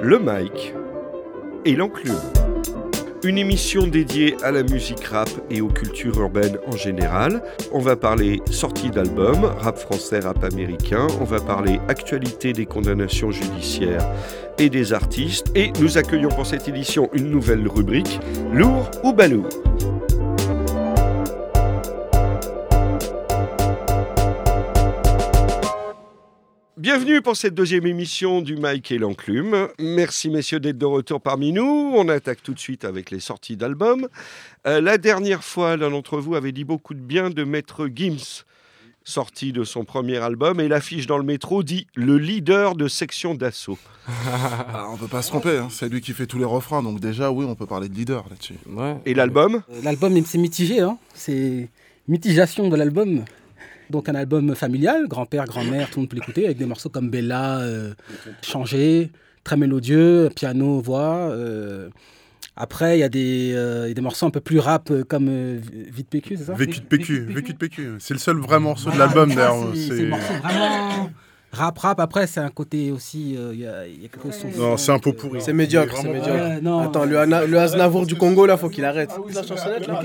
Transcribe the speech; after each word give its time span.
le 0.00 0.18
mic 0.18 0.74
et 1.64 1.74
l'enclume. 1.74 2.14
Une 3.24 3.36
émission 3.36 3.88
dédiée 3.88 4.36
à 4.44 4.52
la 4.52 4.62
musique 4.62 5.04
rap 5.04 5.28
et 5.50 5.60
aux 5.60 5.68
cultures 5.68 6.20
urbaines 6.20 6.58
en 6.68 6.76
général. 6.76 7.42
On 7.72 7.80
va 7.80 7.96
parler 7.96 8.40
sortie 8.50 8.90
d'albums, 8.90 9.44
rap 9.58 9.76
français, 9.76 10.20
rap 10.20 10.44
américain. 10.44 11.08
On 11.20 11.24
va 11.24 11.40
parler 11.40 11.80
actualité 11.88 12.52
des 12.52 12.64
condamnations 12.64 13.32
judiciaires 13.32 14.06
et 14.58 14.70
des 14.70 14.92
artistes. 14.92 15.50
Et 15.56 15.72
nous 15.80 15.98
accueillons 15.98 16.28
pour 16.28 16.46
cette 16.46 16.68
édition 16.68 17.10
une 17.12 17.30
nouvelle 17.30 17.66
rubrique, 17.66 18.20
Lourd 18.52 18.88
ou 19.02 19.12
Balourd? 19.12 19.48
Bienvenue 26.90 27.20
pour 27.20 27.36
cette 27.36 27.54
deuxième 27.54 27.86
émission 27.86 28.40
du 28.40 28.56
Mike 28.56 28.92
et 28.92 28.96
l'Enclume. 28.96 29.68
Merci 29.78 30.30
messieurs 30.30 30.58
d'être 30.58 30.78
de 30.78 30.86
retour 30.86 31.20
parmi 31.20 31.52
nous. 31.52 31.92
On 31.94 32.08
attaque 32.08 32.42
tout 32.42 32.54
de 32.54 32.58
suite 32.58 32.86
avec 32.86 33.10
les 33.10 33.20
sorties 33.20 33.58
d'albums. 33.58 34.08
Euh, 34.66 34.80
la 34.80 34.96
dernière 34.96 35.44
fois, 35.44 35.76
l'un 35.76 35.90
d'entre 35.90 36.16
vous 36.16 36.34
avait 36.34 36.50
dit 36.50 36.64
beaucoup 36.64 36.94
de 36.94 37.00
bien 37.00 37.28
de 37.28 37.44
Maître 37.44 37.90
Gims, 37.94 38.44
sorti 39.04 39.52
de 39.52 39.64
son 39.64 39.84
premier 39.84 40.16
album, 40.16 40.60
et 40.60 40.68
l'affiche 40.68 41.06
dans 41.06 41.18
le 41.18 41.24
métro 41.24 41.62
dit 41.62 41.86
le 41.94 42.16
leader 42.16 42.74
de 42.74 42.88
section 42.88 43.34
d'assaut. 43.34 43.78
Ah, 44.26 44.86
on 44.90 44.96
peut 44.96 45.08
pas 45.08 45.20
se 45.20 45.28
tromper, 45.28 45.58
hein. 45.58 45.68
c'est 45.70 45.90
lui 45.90 46.00
qui 46.00 46.14
fait 46.14 46.26
tous 46.26 46.38
les 46.38 46.46
refrains, 46.46 46.82
donc 46.82 47.00
déjà 47.00 47.30
oui, 47.30 47.44
on 47.46 47.54
peut 47.54 47.66
parler 47.66 47.90
de 47.90 47.94
leader 47.94 48.24
là-dessus. 48.30 48.54
Et 49.04 49.12
l'album? 49.12 49.56
Euh, 49.70 49.80
L'album, 49.82 50.18
c'est 50.24 50.38
mitigé, 50.38 50.80
hein. 50.80 50.96
c'est 51.12 51.68
mitigation 52.08 52.70
de 52.70 52.76
l'album. 52.76 53.24
Donc 53.90 54.08
un 54.08 54.14
album 54.14 54.54
familial, 54.54 55.06
grand-père, 55.08 55.44
grand-mère, 55.46 55.88
tout 55.90 55.96
le 55.98 56.02
monde 56.02 56.10
peut 56.10 56.16
l'écouter, 56.16 56.44
avec 56.46 56.58
des 56.58 56.66
morceaux 56.66 56.88
comme 56.88 57.10
Bella, 57.10 57.60
euh, 57.60 57.92
Changé, 58.42 59.10
très 59.44 59.56
mélodieux, 59.56 60.30
piano, 60.34 60.80
voix. 60.80 61.30
euh. 61.30 61.88
Après, 62.60 62.98
il 62.98 63.00
y, 63.00 63.04
a 63.04 63.08
des, 63.08 63.52
euh, 63.54 63.94
des 63.94 64.00
morceaux 64.00 64.26
un 64.26 64.30
peu 64.30 64.40
plus 64.40 64.58
rap, 64.58 64.90
euh, 64.90 65.04
comme 65.04 65.28
euh, 65.28 65.60
Vite 65.92 66.08
PQ, 66.08 66.36
c'est 66.38 66.44
ça? 66.46 66.54
Vécu 66.54 66.80
de 66.80 66.86
PQ, 66.86 67.20
vécu 67.26 67.52
de 67.52 67.56
PQ. 67.58 67.92
C'est 68.00 68.14
le 68.14 68.18
seul 68.18 68.36
vrai 68.38 68.58
morceau 68.58 68.90
de 68.90 68.98
l'album 68.98 69.32
d'ailleurs. 69.32 69.72
C'est 69.76 70.06
vraiment 70.06 71.08
rap, 71.52 71.78
rap. 71.78 72.00
Après, 72.00 72.26
c'est 72.26 72.40
un 72.40 72.50
côté 72.50 72.90
aussi, 72.90 73.36
euh, 73.36 73.50
il 73.54 73.60
y, 73.60 73.66
a, 73.66 73.86
y 73.86 74.04
a 74.04 74.08
quelque 74.08 74.30
chose... 74.30 74.56
Non, 74.56 74.76
c'est 74.76 74.92
un 74.92 74.98
peu 74.98 75.12
pourri. 75.12 75.40
C'est 75.40 75.52
médiocre, 75.52 75.94
c'est 76.00 76.08
médiocre. 76.08 76.30
Ouais, 76.30 76.60
non. 76.60 76.80
Attends, 76.80 77.04
le, 77.04 77.18
Ana- 77.18 77.44
le 77.46 77.58
Aznavour 77.58 78.06
du 78.06 78.16
Congo, 78.16 78.46
là, 78.46 78.56
faut 78.56 78.68
qu'il 78.68 78.84
arrête. 78.84 79.10
La 79.34 79.42
chansonnette, 79.42 79.86
là 79.86 80.00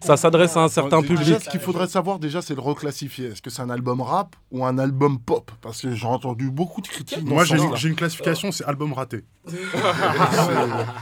Ça 0.00 0.16
s'adresse 0.16 0.56
à 0.56 0.60
un 0.64 0.68
certain 0.68 1.00
Déjà, 1.00 1.14
public. 1.14 1.36
ce 1.44 1.50
qu'il 1.50 1.60
faudrait 1.60 1.88
savoir 1.88 2.18
déjà, 2.18 2.42
c'est 2.42 2.54
le 2.54 2.60
reclassifier. 2.60 3.28
Est-ce 3.28 3.42
que 3.42 3.50
c'est 3.50 3.62
un 3.62 3.70
album 3.70 4.00
rap 4.00 4.36
ou 4.50 4.64
un 4.64 4.78
album 4.78 5.18
pop? 5.18 5.50
Parce 5.62 5.82
que 5.82 5.94
j'ai 5.94 6.06
entendu 6.06 6.50
beaucoup 6.50 6.80
de 6.80 6.88
critiques. 6.88 7.24
Moi, 7.24 7.44
j'ai 7.44 7.88
une 7.88 7.94
classification, 7.96 8.52
c'est 8.52 8.64
album 8.64 8.92
raté. 8.92 9.24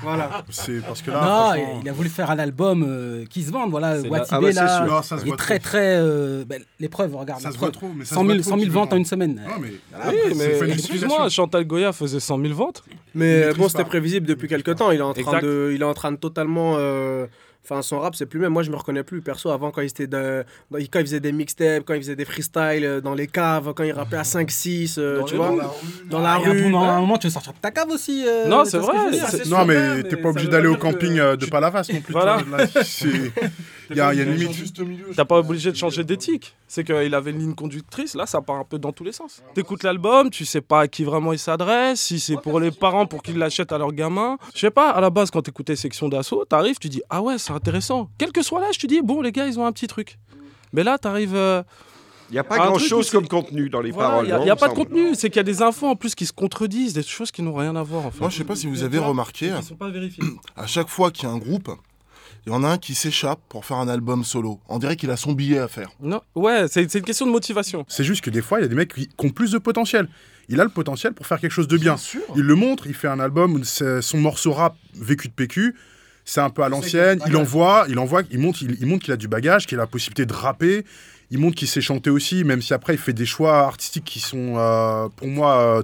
Voilà. 0.02 0.42
C'est 0.50 0.80
parce 0.84 1.02
que 1.02 1.10
là. 1.10 1.20
Non, 1.20 1.26
franchement- 1.52 1.80
il 1.82 1.88
a 1.88 1.92
voulu 1.92 2.08
faire 2.08 2.30
un 2.30 2.38
album 2.38 2.84
euh, 2.86 3.24
qui 3.28 3.42
se 3.42 3.50
vende, 3.52 3.70
voilà. 3.70 4.00
Watibé, 4.00 4.18
Ah 4.30 4.40
bah, 4.40 4.50
là. 4.52 4.86
Non, 4.86 5.00
il 5.24 5.32
est 5.32 5.36
très, 5.36 5.58
très... 5.58 5.96
euh, 5.96 6.44
ben, 6.46 6.62
L'épreuve, 6.80 7.14
regarde. 7.14 7.40
Ça 7.40 7.52
se 7.52 7.58
voit 7.58 7.70
preuve. 7.70 7.72
trop. 7.90 7.90
mais 7.96 8.04
ça 8.04 8.16
100 8.16 8.22
se 8.22 8.26
000, 8.28 8.42
voit 8.72 8.86
trop 8.86 8.90
100 8.90 8.90
000 8.90 8.90
qu'il 8.90 8.90
ventes 8.90 8.92
en 8.92 8.96
une 8.96 9.04
semaine. 9.04 9.34
Non, 9.48 9.58
mais. 9.60 9.68
Oui, 10.08 10.16
c'est 10.28 10.34
mais 10.34 10.54
fait 10.54 10.64
une 10.66 10.72
excuse-moi. 10.72 11.28
Chantal 11.28 11.64
Goya 11.64 11.92
faisait 11.92 12.20
100 12.20 12.40
000 12.40 12.54
ventes. 12.54 12.82
Mais 13.14 13.52
bon, 13.54 13.68
c'était 13.68 13.84
prévisible 13.84 14.26
depuis 14.26 14.48
quelques 14.48 14.76
temps. 14.76 14.90
Il 14.90 14.98
est 14.98 15.02
en 15.02 15.14
train 15.14 15.40
de, 15.40 15.72
il 15.74 15.80
est 15.80 15.84
en 15.84 15.94
train 15.94 16.12
de 16.12 16.16
totalement. 16.16 16.74
euh, 16.78 17.26
Enfin, 17.64 17.80
son 17.82 18.00
rap, 18.00 18.16
c'est 18.16 18.26
plus 18.26 18.40
même. 18.40 18.52
Moi, 18.52 18.64
je 18.64 18.70
me 18.70 18.76
reconnais 18.76 19.04
plus. 19.04 19.20
Perso, 19.22 19.50
avant, 19.50 19.70
quand 19.70 19.82
il, 19.82 19.86
était 19.86 20.08
de- 20.08 20.44
quand 20.72 20.78
il 20.78 20.88
faisait 21.06 21.20
des 21.20 21.30
mixtapes, 21.30 21.84
quand 21.86 21.94
il 21.94 22.00
faisait 22.02 22.16
des 22.16 22.24
freestyles 22.24 22.84
euh, 22.84 23.00
dans 23.00 23.14
les 23.14 23.28
caves, 23.28 23.72
quand 23.74 23.84
il 23.84 23.92
rappait 23.92 24.16
à 24.16 24.22
5-6, 24.24 24.96
euh, 24.98 25.18
Dans 25.20 25.24
tu 25.24 25.36
vois, 25.36 25.54
dans 26.10 26.18
la 26.18 26.38
Il 26.38 26.42
y 26.42 26.46
a 26.46 26.48
un 26.48 26.52
rue. 26.52 26.74
à 26.74 26.78
un 26.94 27.00
moment, 27.00 27.18
tu 27.18 27.28
veux 27.28 27.32
sortir 27.32 27.52
de 27.52 27.58
ta 27.58 27.70
cave 27.70 27.88
aussi. 27.90 28.24
euh, 28.26 28.46
Non, 28.48 28.64
c'est 28.64 28.72
ce 28.72 28.76
vrai, 28.78 29.10
dire 29.12 29.28
c'est- 29.28 29.48
Non, 29.48 29.64
mais 29.64 29.96
mais 29.96 30.02
t'es 30.02 30.16
pas 30.16 30.30
obligé 30.30 30.48
d'aller 30.48 30.66
au 30.66 30.74
que 30.74 30.80
camping 30.80 31.14
de 31.16 31.46
Palavas 31.46 31.88
non 31.92 32.00
plus. 32.00 32.12
Voilà. 32.12 32.38
Il 33.90 33.96
y 33.96 34.00
a, 34.00 34.12
il 34.14 34.18
y 34.18 34.22
a 34.22 34.24
une 34.24 34.34
limite. 34.34 34.72
T'as 35.16 35.24
pas 35.24 35.38
obligé 35.38 35.70
de 35.70 35.76
changer 35.76 36.02
d'éthique. 36.04 36.56
C'est 36.66 36.84
qu'il 36.84 37.14
avait 37.14 37.30
une 37.32 37.38
ligne 37.38 37.54
conductrice. 37.54 38.14
Là, 38.14 38.24
ça 38.26 38.40
part 38.40 38.56
un 38.56 38.64
peu 38.64 38.78
dans 38.78 38.92
tous 38.92 39.04
les 39.04 39.12
sens. 39.12 39.42
T'écoutes 39.54 39.82
l'album, 39.82 40.30
tu 40.30 40.44
sais 40.46 40.62
pas 40.62 40.80
à 40.80 40.88
qui 40.88 41.04
vraiment 41.04 41.32
il 41.34 41.38
s'adresse, 41.38 42.00
si 42.00 42.18
c'est 42.18 42.40
pour 42.40 42.58
les 42.60 42.70
parents 42.70 43.04
pour 43.06 43.22
qu'ils 43.22 43.36
l'achètent 43.38 43.72
à 43.72 43.78
leurs 43.78 43.92
gamins. 43.92 44.38
Je 44.54 44.60
sais 44.60 44.70
pas, 44.70 44.90
à 44.90 45.00
la 45.00 45.10
base, 45.10 45.30
quand 45.30 45.42
t'écoutais 45.42 45.76
Section 45.76 46.08
d'Assaut, 46.08 46.44
t'arrives, 46.46 46.78
tu 46.80 46.88
dis 46.88 47.02
Ah 47.10 47.20
ouais, 47.20 47.36
c'est 47.36 47.51
intéressant. 47.52 48.10
Quel 48.18 48.32
que 48.32 48.42
soit 48.42 48.60
l'âge, 48.60 48.78
tu 48.78 48.86
dis 48.86 49.00
Bon, 49.02 49.20
les 49.20 49.32
gars, 49.32 49.46
ils 49.46 49.58
ont 49.58 49.66
un 49.66 49.72
petit 49.72 49.86
truc. 49.86 50.18
Mais 50.72 50.82
là, 50.84 50.98
t'arrives. 50.98 51.34
euh, 51.34 51.62
Il 52.30 52.32
n'y 52.32 52.38
a 52.38 52.44
pas 52.44 52.56
truc 52.56 52.68
grand-chose 52.68 53.10
comme 53.10 53.28
contenu 53.28 53.68
dans 53.68 53.80
les 53.80 53.90
voilà, 53.90 54.08
paroles. 54.08 54.24
Il 54.26 54.28
n'y 54.28 54.32
a, 54.32 54.38
non, 54.38 54.46
y 54.46 54.50
a 54.50 54.54
il 54.54 54.58
pas 54.58 54.68
de 54.68 54.74
contenu. 54.74 55.14
C'est 55.14 55.28
qu'il 55.28 55.36
y 55.36 55.40
a 55.40 55.44
des 55.44 55.60
infos 55.62 55.86
en 55.86 55.96
plus 55.96 56.14
qui 56.14 56.26
se 56.26 56.32
contredisent, 56.32 56.94
des 56.94 57.02
choses 57.02 57.30
qui 57.30 57.42
n'ont 57.42 57.54
rien 57.54 57.76
à 57.76 57.82
voir 57.82 58.06
en 58.06 58.10
fait. 58.10 58.20
Moi, 58.20 58.30
je 58.30 58.38
sais 58.38 58.44
pas 58.44 58.56
si 58.56 58.66
vous 58.66 58.82
avez 58.82 58.98
remarqué, 58.98 59.52
Qui 59.60 59.66
sont 59.66 59.76
pas 59.76 59.90
vérifiées. 59.90 60.24
à 60.56 60.66
chaque 60.66 60.88
fois 60.88 61.10
qu'il 61.10 61.28
y 61.28 61.30
a 61.30 61.34
un 61.34 61.38
groupe, 61.38 61.70
il 62.46 62.52
y 62.52 62.54
en 62.54 62.64
a 62.64 62.68
un 62.68 62.78
qui 62.78 62.94
s'échappe 62.94 63.38
pour 63.48 63.64
faire 63.66 63.76
un 63.76 63.88
album 63.88 64.24
solo. 64.24 64.58
On 64.68 64.78
dirait 64.78 64.96
qu'il 64.96 65.10
a 65.10 65.16
son 65.16 65.32
billet 65.32 65.58
à 65.58 65.68
faire. 65.68 65.90
Non, 66.00 66.20
ouais, 66.34 66.66
c'est 66.68 66.82
une 66.94 67.02
question 67.04 67.26
de 67.26 67.30
motivation. 67.30 67.84
C'est 67.88 68.02
juste 68.04 68.22
que 68.24 68.30
des 68.30 68.42
fois, 68.42 68.58
il 68.58 68.62
y 68.62 68.64
a 68.64 68.68
des 68.68 68.74
mecs 68.74 68.94
qui, 68.94 69.06
qui 69.08 69.26
ont 69.26 69.30
plus 69.30 69.52
de 69.52 69.58
potentiel. 69.58 70.08
Il 70.48 70.60
a 70.60 70.64
le 70.64 70.70
potentiel 70.70 71.12
pour 71.12 71.26
faire 71.26 71.38
quelque 71.38 71.52
chose 71.52 71.68
de 71.68 71.76
bien. 71.76 71.94
Il 72.34 72.42
le 72.42 72.54
montre, 72.56 72.86
il 72.88 72.94
fait 72.94 73.06
un 73.08 73.20
album, 73.20 73.62
son 73.64 74.18
morceau 74.18 74.52
rap 74.52 74.74
vécu 74.94 75.28
de 75.28 75.32
PQ. 75.34 75.76
C'est 76.24 76.40
un 76.40 76.50
peu 76.50 76.62
à 76.62 76.68
l'ancienne. 76.68 77.20
Il 77.26 77.36
envoie, 77.36 77.86
il 77.88 77.98
envoie, 77.98 78.22
il 78.30 78.38
montre, 78.38 78.62
il, 78.62 78.76
il 78.80 78.86
montre 78.86 79.04
qu'il 79.04 79.12
a 79.12 79.16
du 79.16 79.28
bagage, 79.28 79.66
qu'il 79.66 79.78
a 79.78 79.82
la 79.82 79.86
possibilité 79.86 80.26
de 80.26 80.32
rapper. 80.32 80.84
Il 81.30 81.38
montre 81.38 81.56
qu'il 81.56 81.68
sait 81.68 81.80
chanter 81.80 82.10
aussi, 82.10 82.44
même 82.44 82.60
si 82.60 82.74
après 82.74 82.94
il 82.94 82.98
fait 82.98 83.14
des 83.14 83.26
choix 83.26 83.60
artistiques 83.60 84.04
qui 84.04 84.20
sont, 84.20 84.54
euh, 84.56 85.08
pour 85.16 85.28
moi, 85.28 85.58
euh, 85.58 85.82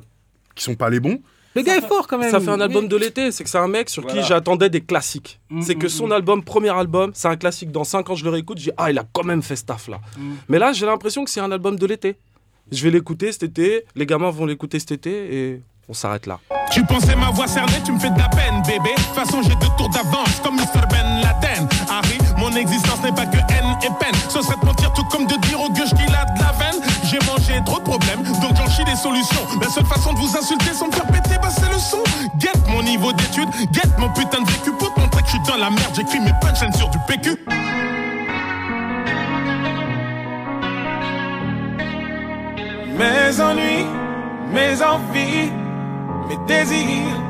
qui 0.54 0.62
sont 0.62 0.74
pas 0.74 0.90
les 0.90 1.00
bons. 1.00 1.20
Le 1.54 1.62
gars 1.62 1.76
est 1.76 1.86
fort 1.88 2.06
quand 2.06 2.18
même. 2.18 2.30
Ça 2.30 2.38
fait 2.38 2.50
un 2.50 2.60
album 2.60 2.86
de 2.86 2.96
l'été, 2.96 3.32
c'est 3.32 3.42
que 3.42 3.50
c'est 3.50 3.58
un 3.58 3.66
mec 3.66 3.88
sur 3.88 4.02
Voilà. 4.02 4.20
qui 4.20 4.28
j'attendais 4.28 4.68
des 4.68 4.82
classiques. 4.82 5.40
Mm, 5.50 5.62
c'est 5.62 5.74
que 5.74 5.86
mm, 5.86 5.90
son 5.90 6.08
mm. 6.08 6.12
album, 6.12 6.44
premier 6.44 6.68
album, 6.68 7.10
c'est 7.14 7.28
un 7.28 7.36
classique. 7.36 7.72
Dans 7.72 7.84
5 7.84 8.10
ans, 8.10 8.14
je 8.14 8.24
le 8.24 8.30
réécoute, 8.30 8.58
je 8.58 8.64
dis 8.64 8.70
Ah, 8.76 8.90
il 8.90 8.98
a 8.98 9.04
quand 9.12 9.24
même 9.24 9.42
fait 9.42 9.56
ce 9.56 9.64
taf 9.64 9.88
là. 9.88 10.00
Mais 10.48 10.58
là, 10.58 10.72
j'ai 10.72 10.86
l'impression 10.86 11.24
que 11.24 11.30
c'est 11.30 11.40
un 11.40 11.50
album 11.50 11.76
de 11.76 11.86
l'été. 11.86 12.16
Je 12.70 12.84
vais 12.84 12.90
l'écouter 12.90 13.32
cet 13.32 13.42
été, 13.44 13.84
les 13.96 14.04
gamins 14.04 14.30
vont 14.30 14.44
l'écouter 14.44 14.78
cet 14.78 14.92
été 14.92 15.10
et 15.34 15.62
on 15.88 15.94
s'arrête 15.94 16.26
là. 16.26 16.38
Tu 16.70 16.84
pensais 16.84 17.16
ma 17.16 17.30
voix 17.30 17.46
cernée, 17.46 17.80
tu 17.84 17.92
me 17.92 17.98
fais 17.98 18.10
de 18.10 18.18
la 18.18 18.28
peine, 18.28 18.62
bébé. 18.62 18.90
De 18.96 19.02
toute 19.02 19.14
façon, 19.14 19.40
j'ai 19.42 19.54
deux 19.56 19.72
tours 19.78 19.88
d'avance, 19.88 20.40
comme 20.42 20.56
Mr. 20.56 20.86
Ben 20.90 21.22
Laden. 21.22 21.66
Harry, 21.88 22.18
mon 22.36 22.54
existence 22.54 23.02
n'est 23.02 23.12
pas 23.12 23.24
que 23.24 23.38
haine 23.38 23.78
et 23.82 23.90
peine. 23.98 24.14
Ce 24.28 24.42
serait 24.42 24.60
de 24.60 24.66
mentir 24.66 24.92
tout 24.92 25.04
comme 25.04 25.26
de 25.26 25.36
dire 25.46 25.60
au 25.60 25.70
gueuche 25.70 25.94
qu'il 25.94 26.14
a 26.14 26.26
de 26.26 26.40
la 26.40 26.52
veine. 26.52 26.80
J'ai 27.04 27.18
mangé 27.26 27.62
trop 27.64 27.78
de 27.78 27.84
problèmes, 27.84 28.22
donc 28.22 28.54
j'en 28.54 28.68
chie 28.68 28.84
des 28.84 28.96
solutions. 28.96 29.46
La 29.60 29.68
seule 29.68 29.86
façon 29.86 30.12
de 30.12 30.18
vous 30.18 30.36
insulter 30.36 30.74
sans 30.74 30.88
me 30.88 30.92
faire 30.92 31.06
péter, 31.06 31.36
bah 31.40 31.48
c'est 31.50 31.72
le 31.72 31.78
son. 31.78 32.02
Guette 32.36 32.68
mon 32.68 32.82
niveau 32.82 33.12
d'études, 33.12 33.48
guette 33.72 33.98
mon 33.98 34.10
putain 34.10 34.42
de 34.42 34.50
vécu 34.50 34.70
pour 34.72 34.92
te 34.92 35.00
montrer 35.00 35.22
que 35.22 35.28
je 35.28 35.32
suis 35.32 35.42
dans 35.46 35.56
la 35.56 35.70
merde. 35.70 35.94
J'écris 35.94 36.20
mes 36.20 36.34
punchlines 36.40 36.74
sur 36.74 36.90
du 36.90 36.98
PQ. 37.06 37.36
Mes 42.98 43.40
ennuis, 43.40 43.86
mes 44.52 44.82
envies, 44.82 45.52
mes 46.28 46.36
désirs, 46.46 47.20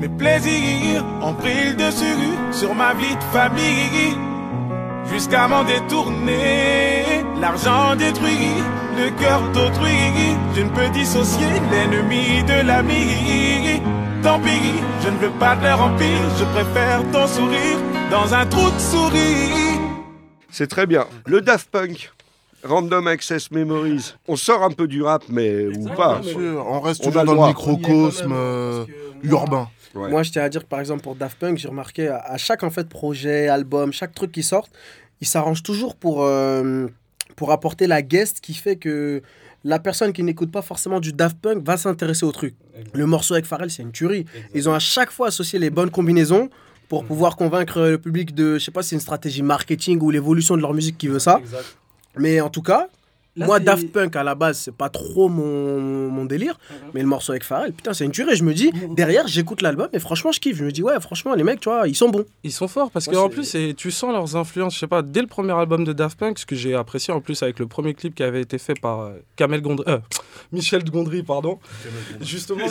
mes 0.00 0.08
plaisirs 0.08 1.04
ont 1.22 1.34
pris 1.34 1.70
le 1.70 1.74
dessus 1.74 2.30
sur 2.52 2.74
ma 2.74 2.94
vie 2.94 3.14
de 3.14 3.24
famille. 3.32 4.16
Jusqu'à 5.12 5.46
m'en 5.48 5.64
détourner, 5.64 7.24
l'argent 7.40 7.94
détruit 7.96 8.62
le 8.96 9.10
cœur 9.20 9.40
d'autrui. 9.52 10.36
Je 10.54 10.62
ne 10.62 10.70
peux 10.70 10.88
dissocier 10.90 11.46
l'ennemi 11.70 12.42
de 12.44 12.66
l'ami. 12.66 13.80
Tant 14.22 14.40
pis, 14.40 14.82
je 15.02 15.08
ne 15.08 15.16
veux 15.18 15.38
pas 15.38 15.54
de 15.56 15.62
leur 15.62 15.80
empire, 15.80 16.28
je 16.38 16.44
préfère 16.44 17.02
ton 17.12 17.26
sourire 17.26 17.78
dans 18.10 18.34
un 18.34 18.46
trou 18.46 18.70
de 18.70 18.78
souris. 18.78 19.80
C'est 20.50 20.66
très 20.66 20.86
bien. 20.86 21.04
Le 21.26 21.40
Daft 21.40 21.70
Punk, 21.70 22.10
Random 22.66 23.06
Access 23.06 23.50
Memories. 23.50 24.14
On 24.28 24.36
sort 24.36 24.62
un 24.62 24.70
peu 24.70 24.86
du 24.86 25.02
rap, 25.02 25.22
mais 25.28 25.66
ou 25.66 25.88
pas. 25.88 26.18
Bien 26.20 26.32
sûr, 26.32 26.66
on 26.68 26.80
reste 26.80 27.00
On 27.02 27.08
toujours 27.10 27.24
dans 27.24 27.32
le 27.32 27.36
droit. 27.36 27.48
microcosme 27.48 28.32
euh, 28.32 28.84
urbain. 29.22 29.68
Ouais. 29.94 30.10
Moi, 30.10 30.22
je 30.22 30.30
tiens 30.32 30.42
à 30.42 30.48
dire 30.48 30.62
que 30.62 30.68
par 30.68 30.80
exemple, 30.80 31.02
pour 31.02 31.14
Daft 31.14 31.38
Punk, 31.38 31.56
j'ai 31.58 31.68
remarqué 31.68 32.08
à, 32.08 32.18
à 32.18 32.36
chaque 32.36 32.62
en 32.64 32.70
fait, 32.70 32.88
projet, 32.88 33.48
album, 33.48 33.92
chaque 33.92 34.14
truc 34.14 34.30
qui 34.32 34.42
sort, 34.42 34.68
ils 35.22 35.26
s'arrangent 35.26 35.62
toujours 35.62 35.96
pour, 35.96 36.22
euh, 36.22 36.86
pour 37.34 37.50
apporter 37.52 37.86
la 37.86 38.02
guest 38.02 38.40
qui 38.40 38.52
fait 38.52 38.76
que 38.76 39.22
la 39.64 39.78
personne 39.78 40.12
qui 40.12 40.22
n'écoute 40.22 40.52
pas 40.52 40.62
forcément 40.62 41.00
du 41.00 41.12
Daft 41.14 41.38
Punk 41.40 41.64
va 41.64 41.76
s'intéresser 41.78 42.26
au 42.26 42.32
truc. 42.32 42.54
Le 42.92 43.06
morceau 43.06 43.34
avec 43.34 43.46
Pharrell, 43.46 43.70
c'est 43.70 43.82
une 43.82 43.90
tuerie. 43.92 44.26
Ils 44.54 44.68
ont 44.68 44.74
à 44.74 44.78
chaque 44.78 45.10
fois 45.10 45.28
associé 45.28 45.58
les 45.58 45.70
bonnes 45.70 45.90
combinaisons 45.90 46.50
pour 46.88 47.04
pouvoir 47.04 47.34
convaincre 47.36 47.80
le 47.80 47.98
public 47.98 48.34
de, 48.34 48.58
je 48.58 48.64
sais 48.64 48.70
pas 48.70 48.82
si 48.82 48.90
c'est 48.90 48.96
une 48.96 49.00
stratégie 49.00 49.42
marketing 49.42 49.98
ou 50.02 50.10
l'évolution 50.10 50.56
de 50.56 50.60
leur 50.60 50.72
musique 50.74 50.98
qui 50.98 51.08
veut 51.08 51.18
ça. 51.18 51.40
Mais 52.18 52.40
en 52.40 52.48
tout 52.48 52.62
cas, 52.62 52.88
Là, 53.36 53.44
Moi, 53.46 53.60
Daft 53.60 53.92
Punk, 53.92 54.16
à 54.16 54.22
la 54.24 54.34
base, 54.34 54.58
c'est 54.58 54.74
pas 54.74 54.88
trop 54.88 55.28
mon, 55.28 56.10
mon 56.10 56.24
délire. 56.24 56.58
Mais 56.94 57.02
le 57.02 57.06
morceau 57.06 57.32
avec 57.32 57.44
Pharrell, 57.44 57.72
putain, 57.72 57.92
c'est 57.92 58.04
une 58.06 58.10
tuerie. 58.12 58.34
Je 58.34 58.44
me 58.44 58.54
dis, 58.54 58.70
derrière, 58.90 59.28
j'écoute 59.28 59.60
l'album 59.60 59.88
et 59.92 59.98
franchement, 59.98 60.32
je 60.32 60.40
kiffe. 60.40 60.56
Je 60.56 60.64
me 60.64 60.72
dis, 60.72 60.82
ouais, 60.82 60.98
franchement, 61.00 61.34
les 61.34 61.44
mecs, 61.44 61.60
tu 61.60 61.68
vois, 61.68 61.86
ils 61.86 61.94
sont 61.94 62.08
bons. 62.08 62.24
Ils 62.44 62.52
sont 62.52 62.66
forts 62.66 62.90
parce 62.90 63.06
qu'en 63.06 63.28
plus, 63.28 63.54
et 63.54 63.74
tu 63.74 63.90
sens 63.90 64.12
leurs 64.12 64.36
influences. 64.36 64.74
Je 64.74 64.78
sais 64.80 64.86
pas, 64.86 65.02
dès 65.02 65.20
le 65.20 65.26
premier 65.26 65.52
album 65.52 65.84
de 65.84 65.92
Daft 65.92 66.18
Punk, 66.18 66.38
ce 66.38 66.46
que 66.46 66.56
j'ai 66.56 66.74
apprécié 66.74 67.12
en 67.12 67.20
plus 67.20 67.42
avec 67.42 67.58
le 67.58 67.66
premier 67.66 67.92
clip 67.92 68.14
qui 68.14 68.22
avait 68.22 68.40
été 68.40 68.56
fait 68.56 68.78
par 68.80 69.00
euh, 69.00 69.12
Kamel 69.36 69.60
Gondry, 69.60 69.84
euh, 69.88 69.98
Michel 70.52 70.82
Gondry, 70.84 71.22
pardon. 71.22 71.58
Justement, 72.22 72.66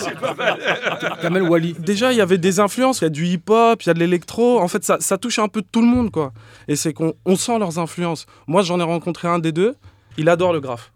Kamel 1.22 1.44
Wally. 1.44 1.74
déjà 1.78 2.12
il 2.12 2.18
y 2.18 2.22
avait 2.22 2.38
des 2.40 2.60
influences. 2.60 3.02
Il 3.02 3.04
y 3.04 3.08
a 3.08 3.10
du 3.10 3.26
hip-hop, 3.28 3.84
il 3.84 3.88
y 3.88 3.90
a 3.90 3.94
de 3.94 4.00
l'électro. 4.00 4.60
En 4.60 4.68
fait, 4.68 4.84
ça, 4.84 4.98
ça 5.00 5.18
touche 5.18 5.38
un 5.38 5.48
peu 5.48 5.62
tout 5.62 5.82
le 5.82 5.88
monde, 5.88 6.12
quoi. 6.12 6.34
Et 6.68 6.76
c'est 6.76 6.94
qu'on 6.94 7.14
on 7.26 7.36
sent 7.36 7.60
leurs 7.60 7.78
influences. 7.78 8.26
Moi, 8.48 8.64
j'en 8.64 8.80
ai 8.80 8.84
rencontré 8.84 9.28
un 9.28 9.38
des 9.40 9.52
deux. 9.52 9.76
Il 10.18 10.30
adore 10.30 10.54
le 10.54 10.60
graphe. 10.60 10.92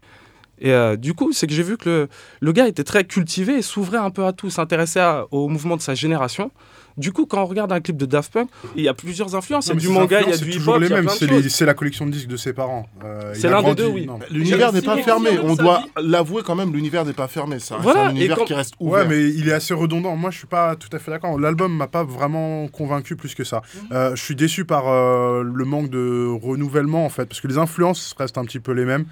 Et 0.60 0.72
euh, 0.72 0.96
du 0.96 1.14
coup, 1.14 1.32
c'est 1.32 1.46
que 1.46 1.54
j'ai 1.54 1.62
vu 1.62 1.78
que 1.78 1.88
le, 1.88 2.08
le 2.40 2.52
gars 2.52 2.68
était 2.68 2.84
très 2.84 3.04
cultivé 3.04 3.54
et 3.54 3.62
s'ouvrait 3.62 3.98
un 3.98 4.10
peu 4.10 4.26
à 4.26 4.32
tout, 4.32 4.50
s'intéressait 4.50 5.02
au 5.30 5.48
mouvement 5.48 5.76
de 5.76 5.82
sa 5.82 5.94
génération. 5.94 6.50
Du 6.96 7.12
coup, 7.12 7.26
quand 7.26 7.42
on 7.42 7.46
regarde 7.46 7.72
un 7.72 7.80
clip 7.80 7.96
de 7.96 8.06
Daft 8.06 8.32
Punk, 8.32 8.48
il 8.76 8.82
y 8.82 8.88
a 8.88 8.94
plusieurs 8.94 9.34
influences. 9.34 9.66
Il 9.68 9.74
y 9.74 9.76
a 9.76 9.80
du 9.80 9.88
manga, 9.88 10.20
il 10.22 10.28
y 10.28 10.32
a 10.32 10.36
du 10.36 10.52
c'est 10.52 10.58
toujours 10.58 10.76
hip-hop, 10.76 10.88
les 10.90 11.28
mêmes. 11.36 11.48
C'est 11.48 11.64
la 11.66 11.74
collection 11.74 12.06
de 12.06 12.10
disques 12.10 12.28
de 12.28 12.36
ses 12.36 12.52
parents. 12.52 12.86
Euh, 13.04 13.32
il 13.34 13.40
C'est 13.40 13.46
a 13.48 13.50
l'un 13.50 13.62
des 13.62 13.74
deux, 13.74 13.86
oui. 13.86 14.06
L'univers 14.30 14.72
n'est 14.72 14.82
pas 14.82 14.96
fermé. 14.98 15.30
On 15.42 15.54
doit 15.54 15.82
l'avouer 16.00 16.42
quand 16.44 16.54
même, 16.54 16.72
l'univers 16.72 17.04
n'est 17.04 17.12
pas 17.12 17.28
fermé. 17.28 17.58
Ça 17.58 17.76
Voilà, 17.80 18.06
un 18.06 18.10
univers 18.10 18.36
quand- 18.36 18.44
qui 18.44 18.54
reste 18.54 18.74
ouvert. 18.80 19.02
Ouais, 19.02 19.08
mais 19.08 19.28
il 19.30 19.48
est 19.48 19.52
assez 19.52 19.74
redondant. 19.74 20.16
Moi, 20.16 20.30
je 20.30 20.38
suis 20.38 20.46
pas 20.46 20.76
tout 20.76 20.88
à 20.92 20.98
fait 20.98 21.10
d'accord. 21.10 21.38
L'album 21.38 21.72
m'a 21.74 21.86
pas 21.86 22.04
vraiment 22.04 22.68
convaincu 22.68 23.16
plus 23.16 23.34
que 23.34 23.44
ça. 23.44 23.62
Euh, 23.92 24.14
je 24.16 24.22
suis 24.22 24.34
déçu 24.36 24.64
par 24.64 24.88
euh, 24.88 25.42
le 25.42 25.64
manque 25.64 25.90
de 25.90 26.28
renouvellement, 26.42 27.04
en 27.04 27.10
fait, 27.10 27.26
parce 27.26 27.40
que 27.40 27.48
les 27.48 27.58
influences 27.58 28.14
restent 28.18 28.38
un 28.38 28.44
petit 28.44 28.60
peu 28.60 28.72
les 28.72 28.84
mêmes. 28.84 29.04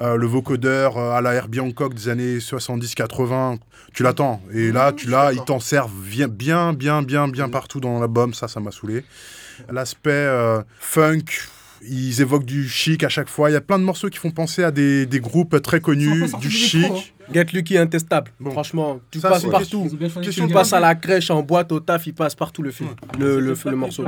Euh, 0.00 0.16
le 0.16 0.26
vocodeur 0.26 0.96
euh, 0.96 1.12
à 1.12 1.20
la 1.20 1.34
Herbie 1.34 1.60
Hancock 1.60 1.92
des 1.92 2.08
années 2.08 2.38
70-80, 2.38 3.58
tu 3.92 4.02
l'attends. 4.02 4.40
Et 4.52 4.72
là, 4.72 4.92
tu 4.92 5.08
l'as, 5.08 5.32
ils 5.32 5.44
t'en 5.44 5.60
servent 5.60 5.92
bien, 5.92 6.26
bien, 6.28 6.72
bien, 6.72 7.02
bien, 7.02 7.28
bien 7.28 7.48
partout 7.50 7.80
dans 7.80 8.00
l'album. 8.00 8.32
Ça, 8.32 8.48
ça 8.48 8.60
m'a 8.60 8.70
saoulé. 8.70 9.04
L'aspect 9.70 10.10
euh, 10.10 10.62
funk, 10.78 11.24
ils 11.86 12.22
évoquent 12.22 12.46
du 12.46 12.66
chic 12.66 13.04
à 13.04 13.10
chaque 13.10 13.28
fois. 13.28 13.50
Il 13.50 13.52
y 13.52 13.56
a 13.56 13.60
plein 13.60 13.78
de 13.78 13.84
morceaux 13.84 14.08
qui 14.08 14.18
font 14.18 14.30
penser 14.30 14.64
à 14.64 14.70
des, 14.70 15.04
des 15.04 15.20
groupes 15.20 15.60
très 15.60 15.80
connus, 15.80 16.32
du 16.40 16.50
chic. 16.50 16.80
micro, 16.80 16.96
hein. 16.96 17.02
Get 17.34 17.46
Lucky 17.52 17.76
Intestable. 17.76 18.30
Bon. 18.40 18.52
Franchement, 18.52 19.00
tu 19.10 19.20
Ça, 19.20 19.28
passes 19.28 19.44
partout. 19.44 19.86
Tu 20.32 20.48
passes 20.48 20.72
à 20.72 20.80
la 20.80 20.94
crèche, 20.94 21.30
en 21.30 21.42
boîte, 21.42 21.72
au 21.72 21.80
taf, 21.80 22.06
il 22.06 22.14
passe 22.14 22.34
partout 22.34 22.62
le 22.62 22.70
film. 22.70 22.88
Le, 23.18 23.38
le, 23.38 23.54
le 23.66 23.76
morceau. 23.76 24.04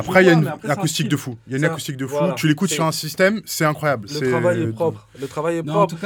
Après, 0.00 0.24
il 0.24 0.26
y 0.26 0.30
a 0.30 0.34
une 0.34 0.52
acoustique 0.68 1.08
de 1.08 1.16
fou. 1.16 1.36
Il 1.46 1.52
y 1.52 1.54
a 1.54 1.58
une 1.58 1.64
acoustique 1.64 1.96
de 1.96 2.06
fou. 2.06 2.16
voilà. 2.18 2.34
Tu 2.34 2.48
l'écoutes 2.48 2.70
sur 2.70 2.84
un 2.84 2.92
système, 2.92 3.40
c'est 3.44 3.64
incroyable. 3.64 4.08
Le 4.12 4.30
travail 4.30 4.62
est 4.62 4.72
propre. 4.72 5.06
Le 5.20 5.28
travail 5.28 5.56
est 5.58 5.62
propre. 5.62 5.96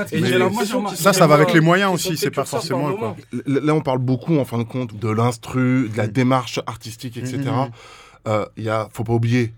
Ça, 0.94 1.12
ça 1.12 1.26
va 1.26 1.34
avec 1.34 1.52
les 1.52 1.60
moyens 1.60 1.92
aussi, 1.94 2.16
c'est 2.16 2.30
pas 2.30 2.44
forcément. 2.44 3.16
Là, 3.46 3.74
on 3.74 3.80
parle 3.80 3.98
beaucoup, 3.98 4.38
en 4.38 4.44
fin 4.44 4.58
de 4.58 4.64
compte, 4.64 4.98
de 4.98 5.08
l'instru, 5.08 5.88
de 5.88 5.96
la 5.96 6.06
démarche 6.06 6.60
artistique, 6.66 7.16
etc. 7.16 7.38
Mhm. 7.38 7.70
Euh, 8.26 8.46
Il 8.56 8.64
y 8.64 8.70
a, 8.70 8.88
faut 8.92 9.04
pas 9.04 9.12
oublier, 9.12 9.52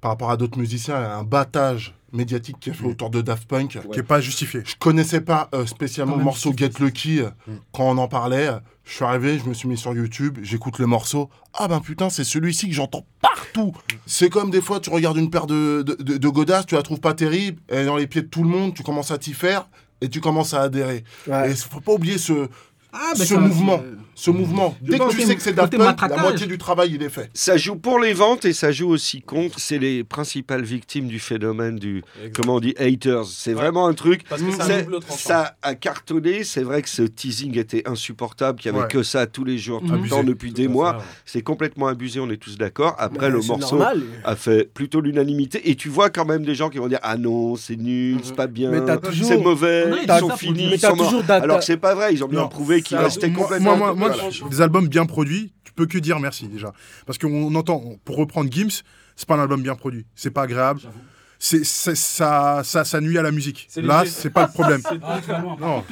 par 0.00 0.10
rapport 0.10 0.30
à 0.30 0.36
d'autres 0.36 0.58
musiciens, 0.58 0.98
il 0.98 1.02
y 1.02 1.06
a 1.06 1.16
un 1.16 1.24
battage 1.24 1.94
médiatique 2.12 2.56
qui 2.60 2.70
est 2.70 2.72
fait 2.74 2.86
autour 2.86 3.10
de 3.10 3.20
Daft 3.20 3.46
Punk. 3.48 3.78
Qui 3.92 3.98
est 3.98 4.02
pas 4.02 4.20
justifié. 4.20 4.62
Je 4.64 4.74
connaissais 4.78 5.20
pas 5.20 5.48
euh, 5.54 5.66
spécialement 5.66 6.16
le 6.16 6.24
morceau 6.24 6.52
Get 6.56 6.70
Lucky 6.80 7.20
euh, 7.20 7.30
Mhm. 7.46 7.58
quand 7.72 7.84
on 7.90 7.98
en 7.98 8.08
parlait. 8.08 8.50
Je 8.84 8.94
suis 8.94 9.04
arrivé, 9.04 9.38
je 9.38 9.48
me 9.48 9.54
suis 9.54 9.68
mis 9.68 9.76
sur 9.78 9.94
YouTube, 9.94 10.38
j'écoute 10.42 10.78
le 10.80 10.86
morceau. 10.86 11.30
Ah 11.54 11.68
ben 11.68 11.80
putain, 11.80 12.10
c'est 12.10 12.24
celui-ci 12.24 12.68
que 12.68 12.74
j'entends 12.74 13.06
partout. 13.20 13.72
C'est 14.06 14.28
comme 14.28 14.50
des 14.50 14.60
fois, 14.60 14.80
tu 14.80 14.90
regardes 14.90 15.16
une 15.18 15.30
paire 15.30 15.46
de, 15.46 15.82
de, 15.86 15.94
de- 16.02 16.16
de 16.18 16.28
godasses, 16.28 16.66
tu 16.66 16.74
la 16.74 16.82
trouves 16.82 17.00
pas 17.00 17.14
terrible, 17.14 17.60
elle 17.68 17.78
est 17.80 17.86
dans 17.86 17.96
les 17.96 18.06
pieds 18.08 18.22
de 18.22 18.26
tout 18.26 18.42
le 18.42 18.48
monde, 18.48 18.74
tu 18.74 18.82
commences 18.82 19.10
à 19.12 19.18
t'y 19.18 19.34
faire 19.34 19.68
et 20.00 20.08
tu 20.08 20.20
commences 20.20 20.52
à 20.52 20.62
adhérer. 20.62 21.04
Ouais. 21.28 21.52
Et 21.52 21.54
faut 21.54 21.80
pas 21.80 21.92
oublier 21.92 22.18
ce, 22.18 22.48
Ah, 22.92 23.12
ben, 23.16 23.24
ce 23.24 23.34
mouvement. 23.34 23.80
Ce 24.14 24.30
mouvement. 24.30 24.76
Dès 24.82 24.98
que 24.98 25.10
tu 25.10 25.22
sais 25.22 25.34
que 25.34 25.42
c'est 25.42 25.52
Daft 25.54 25.76
Punk, 25.76 26.00
la 26.08 26.16
moitié 26.18 26.46
du 26.46 26.58
travail, 26.58 26.92
il 26.94 27.02
est 27.02 27.08
fait. 27.08 27.30
Ça 27.34 27.56
joue 27.56 27.76
pour 27.76 27.98
les 27.98 28.12
ventes 28.12 28.44
et 28.44 28.52
ça 28.52 28.70
joue 28.70 28.88
aussi 28.90 29.22
contre. 29.22 29.58
C'est 29.58 29.78
les 29.78 30.04
principales 30.04 30.62
victimes 30.64 31.06
du 31.08 31.18
phénomène 31.18 31.76
du, 31.76 32.04
comment 32.34 32.56
on 32.56 32.60
dit, 32.60 32.74
haters. 32.78 33.24
C'est 33.26 33.54
vraiment 33.54 33.86
un 33.86 33.94
truc. 33.94 34.24
Parce 34.28 34.42
que 34.42 34.50
ça 35.08 35.56
a 35.62 35.74
cartonné. 35.74 36.44
C'est 36.44 36.62
vrai 36.62 36.82
que 36.82 36.88
ce 36.90 37.02
teasing 37.02 37.56
était 37.58 37.88
insupportable, 37.88 38.60
qu'il 38.60 38.70
n'y 38.70 38.76
avait 38.78 38.86
Ouais. 38.86 38.90
que 38.92 39.02
ça 39.02 39.26
tous 39.26 39.44
les 39.44 39.58
jours, 39.58 39.80
tout 39.80 39.86
le 39.92 40.08
temps, 40.08 40.18
Abusé. 40.18 40.24
depuis 40.24 40.52
des 40.52 40.68
mois. 40.68 41.02
C'est 41.24 41.42
complètement 41.42 41.86
abusé, 41.86 42.20
on 42.20 42.30
est 42.30 42.36
tous 42.36 42.58
d'accord. 42.58 42.94
Après, 42.98 43.30
le 43.30 43.40
morceau 43.40 43.76
normal. 43.76 44.02
a 44.24 44.36
fait 44.36 44.72
plutôt 44.72 45.00
l'unanimité. 45.00 45.70
Et 45.70 45.74
tu 45.76 45.88
vois 45.88 46.10
quand 46.10 46.24
même 46.26 46.44
des 46.44 46.54
gens 46.54 46.68
qui 46.68 46.78
vont 46.78 46.88
dire 46.88 47.00
Ah 47.02 47.16
non, 47.16 47.56
c'est 47.56 47.76
nul, 47.76 48.18
c'est 48.22 48.34
pas 48.36 48.46
bien, 48.46 48.70
c'est 49.22 49.38
mauvais, 49.38 49.86
ils 50.02 50.06
t'as- 50.06 50.18
sont 50.18 50.28
t'as- 50.28 50.36
finis, 50.36 50.70
ils 50.74 50.80
t'as 50.80 50.90
sont 50.90 50.96
morts. 50.96 51.22
Alors 51.28 51.58
que 51.58 51.64
c'est 51.64 51.76
pas 51.76 51.94
vrai, 51.94 52.12
ils 52.12 52.22
ont 52.22 52.28
bien 52.28 52.46
prouvé 52.46 52.82
qu'ils 52.82 52.96
restaient 52.98 53.32
complètement. 53.32 53.94
Moi, 54.08 54.16
Voilà. 54.16 54.48
des 54.50 54.60
albums 54.60 54.88
bien 54.88 55.06
produits, 55.06 55.52
tu 55.64 55.72
peux 55.72 55.86
que 55.86 55.98
dire 55.98 56.18
merci 56.20 56.48
déjà. 56.48 56.72
Parce 57.06 57.18
qu'on 57.18 57.54
entend, 57.54 57.96
pour 58.04 58.16
reprendre 58.16 58.50
Gims, 58.52 58.82
c'est 59.16 59.26
pas 59.28 59.34
un 59.36 59.40
album 59.40 59.62
bien 59.62 59.74
produit. 59.74 60.06
C'est 60.14 60.30
pas 60.30 60.42
agréable. 60.42 60.80
C'est, 61.44 61.64
c'est- 61.64 61.96
ça, 61.96 62.60
ça, 62.62 62.84
ça 62.84 63.00
nuit 63.00 63.18
à 63.18 63.22
la 63.22 63.32
musique. 63.32 63.66
C'est 63.68 63.82
Là, 63.82 64.04
c'est 64.06 64.30
pas 64.30 64.46
le 64.46 64.52
problème. 64.52 64.80
Ah. 65.02 65.20
Non. 65.60 65.82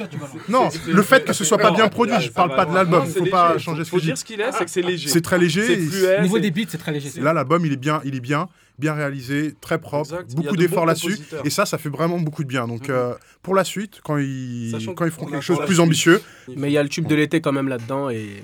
Non, 0.47 0.69
le 0.87 1.01
fait 1.01 1.25
que 1.25 1.33
ce 1.33 1.43
soit 1.43 1.57
pas 1.57 1.71
bien 1.71 1.89
produit, 1.89 2.15
je 2.21 2.31
parle 2.31 2.55
pas 2.55 2.65
de 2.65 2.73
l'album. 2.73 3.05
Faut 3.05 3.25
pas 3.25 3.57
changer 3.57 3.83
ce 3.83 3.89
Faut 3.89 3.97
que 3.97 4.01
je 4.01 4.07
dire 4.07 4.17
ce 4.17 4.23
qu'il 4.23 4.39
est, 4.39 4.51
c'est 4.53 4.63
que 4.65 4.71
c'est 4.71 4.81
léger. 4.81 5.09
C'est 5.09 5.19
très 5.21 5.37
léger. 5.37 5.87
Au 6.19 6.21
niveau 6.21 6.39
des 6.39 6.51
beats, 6.51 6.67
c'est 6.69 6.77
très 6.77 6.91
léger. 6.93 7.11
Là, 7.19 7.33
l'album, 7.33 7.65
il 7.65 7.73
est 7.73 7.77
bien, 7.77 8.01
il 8.05 8.15
est 8.15 8.21
bien, 8.21 8.47
bien 8.81 8.93
réalisé, 8.93 9.53
très 9.61 9.77
propre, 9.77 10.09
Exact. 10.11 10.35
Beaucoup 10.35 10.55
de 10.57 10.61
d'efforts 10.61 10.85
là-dessus. 10.85 11.17
Et 11.45 11.49
ça, 11.49 11.65
ça 11.65 11.77
fait 11.77 11.87
vraiment 11.89 12.19
beaucoup 12.19 12.43
de 12.43 12.49
bien. 12.49 12.67
Donc, 12.67 12.89
Mhm. 12.89 12.95
euh, 12.95 13.13
pour 13.41 13.55
la 13.55 13.63
suite, 13.63 14.01
quand 14.03 14.17
ils, 14.17 14.71
Sachant 14.71 14.93
quand 14.93 15.05
ils 15.05 15.11
feront 15.11 15.27
quelque 15.27 15.41
chose 15.41 15.59
de 15.59 15.63
plus 15.65 15.75
suite. 15.75 15.85
ambitieux, 15.85 16.21
Mais 16.57 16.69
il 16.69 16.73
y 16.73 16.77
a 16.77 16.83
le 16.83 16.89
tube 16.89 17.07
de 17.07 17.15
l'été 17.15 17.39
quand 17.39 17.53
même 17.53 17.67
là-dedans 17.69 18.09
et 18.09 18.43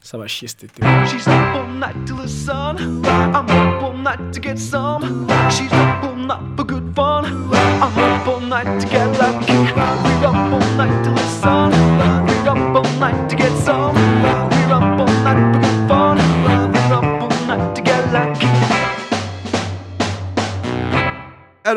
ça 0.00 0.18
va 0.18 0.26
chier 0.26 0.48
cet 0.48 0.64
été. 0.64 0.82
She's 1.06 1.26
up 1.28 1.32
all 1.54 1.68
night 1.78 1.96
till 2.06 2.16
the 2.16 2.26
sun. 2.26 2.76
I'm 3.04 3.34
up 3.48 3.82
all 3.82 3.96
night 3.96 4.32
to 4.32 4.40
get 4.42 4.56
some. 4.58 5.26
She's 5.50 5.72
up 5.72 6.02
all 6.04 6.16
night 6.16 6.40
for 6.56 6.64
good 6.66 6.92
fun. 6.94 7.24
I'm 7.24 7.98
up 7.98 8.26
all 8.26 8.40
night 8.40 8.80
to 8.80 8.86
get 8.88 9.06
lucky. 9.18 9.52
We're 9.52 10.26
up 10.26 10.34
all 10.52 10.76
night 10.76 11.02
till 11.04 11.14
the 11.14 11.28
sun. 11.42 11.72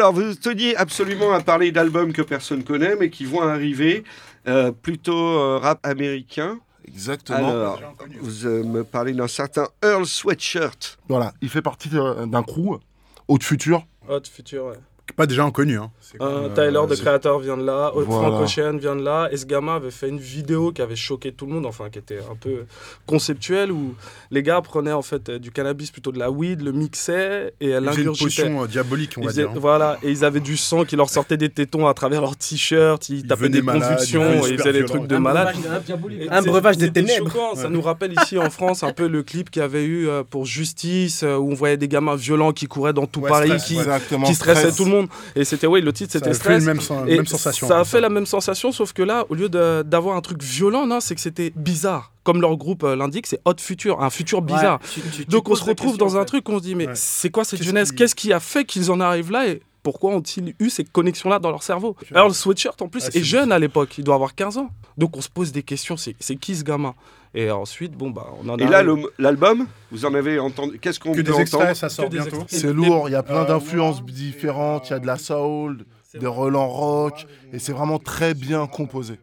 Alors, 0.08 0.22
vous 0.22 0.36
teniez 0.36 0.74
absolument 0.78 1.34
à 1.34 1.42
parler 1.42 1.74
d'albums 1.74 2.14
que 2.14 2.22
personne 2.22 2.64
connaît, 2.64 2.96
mais 2.96 3.10
qui 3.10 3.26
vont 3.26 3.42
arriver, 3.42 4.06
euh, 4.48 4.72
plutôt 4.72 5.38
euh, 5.38 5.58
rap 5.58 5.86
américain. 5.86 6.60
Exactement. 6.88 7.40
Alors, 7.40 7.82
vous 8.22 8.46
euh, 8.46 8.64
me 8.64 8.86
parlez 8.86 9.12
d'un 9.12 9.28
certain 9.28 9.68
Earl 9.84 10.06
Sweatshirt. 10.06 10.98
Voilà, 11.10 11.34
il 11.42 11.50
fait 11.50 11.62
partie 11.62 11.90
d'un 11.90 12.44
crew, 12.44 12.80
Haute 13.28 13.44
Future. 13.44 13.86
Hot 14.08 14.22
Future, 14.32 14.68
ouais. 14.68 14.78
Pas 15.16 15.26
déjà 15.26 15.44
inconnu. 15.44 15.78
Hein. 15.78 15.90
C'est 16.02 16.22
Euh, 16.22 16.44
comme, 16.48 16.54
Tyler, 16.54 16.78
euh, 16.78 16.86
de 16.88 16.96
créateur, 16.96 17.40
vient 17.40 17.58
de 17.58 17.64
là. 17.66 17.92
Voilà. 17.96 18.30
Frank 18.30 18.42
Ocean 18.44 18.78
vient 18.78 18.96
de 18.96 19.04
là. 19.04 19.30
Et 19.32 19.38
ce 19.38 19.46
gamin 19.46 19.76
avait 19.76 19.92
fait 19.92 20.10
une 20.10 20.20
vidéo 20.20 20.72
qui 20.72 20.82
avait 20.82 20.96
choqué 20.96 21.32
tout 21.32 21.46
le 21.46 21.54
monde, 21.54 21.66
enfin, 21.66 21.90
qui 21.90 22.00
était 22.00 22.20
un 22.20 22.36
peu 22.36 22.66
conceptuelle, 23.06 23.72
où 23.72 23.96
les 24.32 24.44
gars 24.44 24.62
prenaient 24.62 24.92
en 24.94 25.02
fait 25.02 25.30
euh, 25.30 25.40
du 25.40 25.52
cannabis, 25.52 25.92
plutôt 25.92 26.12
de 26.12 26.20
la 26.20 26.32
weed, 26.32 26.62
le 26.62 26.72
mixaient 26.72 27.54
et 27.62 27.72
c'est 27.72 27.78
une 27.78 27.86
l'ingurgitaient. 27.86 28.24
potion 28.44 28.64
euh, 28.64 28.68
diabolique, 28.68 29.14
on 29.18 29.22
va 29.22 29.28
faisaient- 29.30 29.42
dire. 29.44 29.52
hein. 29.52 29.60
Voilà, 29.60 29.98
et 30.04 30.12
ils 30.12 30.26
avaient 30.26 30.40
du 30.40 30.58
sang 30.58 30.84
qui 30.86 30.96
leur 30.96 31.10
sortait 31.10 31.38
des 31.38 31.50
tétons 31.50 31.88
à 31.88 31.94
travers 31.94 32.22
leur 32.22 32.36
t-shirt, 32.36 33.10
ils, 33.10 33.20
Ils 33.20 33.28
tapaient 33.28 33.50
des 33.50 33.62
malades, 33.62 33.84
convulsions, 33.92 34.46
ils 34.46 34.54
et 34.54 34.58
faisaient 34.58 34.74
des 34.74 34.86
trucs 34.86 35.08
de 35.08 35.16
Un 35.16 35.20
malade. 35.20 35.56
breuvage 35.56 36.28
Un 36.30 36.42
breuvage 36.42 36.78
des 36.78 36.92
ténèbres. 36.92 37.32
choquant. 37.32 37.56
Ça 37.56 37.70
nous 37.70 37.82
rappelle 37.82 38.14
ici 38.22 38.38
en 38.38 38.50
France 38.50 38.84
un 38.84 38.92
peu 38.94 39.08
le 39.08 39.24
clip 39.24 39.50
qu'il 39.50 39.62
y 39.62 39.66
avait 39.66 39.84
eu 39.86 40.08
euh, 40.08 40.24
pour 40.30 40.46
Justice, 40.46 41.24
euh, 41.24 41.36
où 41.38 41.52
on 41.52 41.56
voyait 41.56 41.78
des 41.78 41.88
gamins 41.88 42.16
violents 42.16 42.52
qui 42.52 42.68
couraient 42.68 42.94
dans 42.94 43.06
tout 43.06 43.22
Ouais, 43.22 43.30
Paris, 43.30 43.48
stress, 43.48 43.66
qui, 43.66 43.76
ouais. 43.76 43.82
Exactement. 43.82 44.28
qui 44.28 44.36
stressaient 44.36 44.60
stress. 44.72 44.76
tout 44.78 44.86
le 44.86 44.92
monde. 44.92 44.97
Et 45.36 45.44
c'était, 45.46 45.68
oui, 45.68 45.82
le 45.82 45.94
titre 45.94 46.12
Ça 46.14 46.20
c'était 46.20 46.30
a 46.30 46.34
fait 46.34 46.40
Stress. 46.40 46.64
même, 46.66 46.82
sen- 46.82 47.08
Et 47.08 47.16
même 47.18 47.26
sensation. 47.26 47.68
Ça 47.68 47.76
a 47.76 47.78
comme 47.78 47.86
fait 47.86 48.02
la 48.02 48.10
même 48.10 48.26
sensation, 48.26 48.72
sauf 48.72 48.94
que 48.94 49.02
là, 49.04 49.26
au 49.30 49.36
lieu 49.36 49.50
d'avoir 49.50 50.16
un 50.18 50.22
truc 50.22 50.42
violent, 50.42 50.86
non, 50.88 51.00
c'est 51.00 51.16
que 51.16 51.22
c'était 51.22 51.52
bizarre. 51.56 52.12
Comme 52.24 52.42
leur 52.42 52.58
groupe 52.58 52.84
euh, 52.84 52.96
l'indique, 52.96 53.26
c'est 53.28 53.40
Hot 53.46 53.54
Future, 53.60 54.02
un 54.04 54.10
futur 54.10 54.42
bizarre. 54.42 54.80
Ouais, 54.82 54.88
tu- 54.94 55.02
tu- 55.02 55.10
tu 55.10 55.26
Donc 55.26 55.48
on 55.50 55.56
se 55.56 55.64
retrouve 55.64 55.92
question, 55.92 56.06
dans 56.08 56.14
en 56.16 56.18
un 56.18 56.22
fait. 56.22 56.26
truc 56.26 56.50
où 56.50 56.54
on 56.54 56.58
se 56.60 56.64
dit, 56.64 56.76
mais 56.76 56.88
Ouais. 56.88 56.92
c'est 56.96 57.30
quoi 57.30 57.44
cette 57.46 57.64
jeunesse? 57.64 57.92
qui- 57.92 57.98
Qu'est-ce 57.98 58.16
qui 58.16 58.34
a 58.34 58.40
fait 58.40 58.66
qu'ils 58.66 58.92
en 58.92 59.00
arrivent 59.00 59.32
là? 59.32 59.48
Et 59.48 59.62
pourquoi 59.92 60.12
ont-ils 60.12 60.54
eu 60.60 60.70
ces 60.70 60.84
connexions-là 60.84 61.40
dans 61.40 61.50
leur 61.50 61.64
cerveau 61.64 61.96
Alors 62.14 62.28
le 62.28 62.34
sweatshirt 62.34 62.82
en 62.82 62.90
plus 62.90 63.06
Ah, 63.06 63.18
est 63.18 63.24
jeune 63.24 63.54
à 63.54 63.58
l'époque, 63.60 63.98
il 63.98 64.04
doit 64.04 64.16
avoir 64.16 64.36
15 64.36 64.58
ans. 64.58 64.70
Donc 64.98 65.16
on 65.16 65.22
se 65.22 65.30
pose 65.30 65.54
des 65.54 65.64
questions, 65.64 65.96
c'est 65.96 66.14
qui 66.36 66.58
ce 66.58 66.66
gamin? 66.66 66.94
Et 67.34 67.50
ensuite, 67.52 67.94
bon 67.94 68.10
bah 68.10 68.28
on 68.44 68.50
en 68.50 68.58
Et 68.58 68.64
a... 68.64 68.84
là, 68.84 68.94
l'album, 69.18 69.66
vous 69.94 70.04
en 70.06 70.14
avez 70.14 70.40
entendu. 70.40 70.78
Qu'est-ce 70.80 71.00
qu'on 71.00 71.12
Que 71.14 71.18
peut 71.18 71.24
des 71.24 71.32
entendre? 71.32 71.42
extraits, 71.70 71.76
ça 71.78 71.88
sort 71.88 72.10
bientôt. 72.10 72.44
C'est 72.48 72.74
lourd, 72.74 73.08
il 73.08 73.14
y 73.14 73.16
a 73.16 73.24
plein 73.24 73.44
Euh, 73.44 73.48
d'influences 73.48 74.04
différentes, 74.04 74.90
il 74.90 74.92
y 74.92 74.96
a 74.96 75.00
de 75.00 75.08
la 75.08 75.18
soul, 75.18 75.86
de 76.14 76.28
Roland 76.28 76.68
Rock, 76.68 77.26
et 77.54 77.60
c'est 77.60 77.72
vraiment 77.72 78.00
très 78.00 78.34
bien 78.34 78.68
composé. 78.68 79.20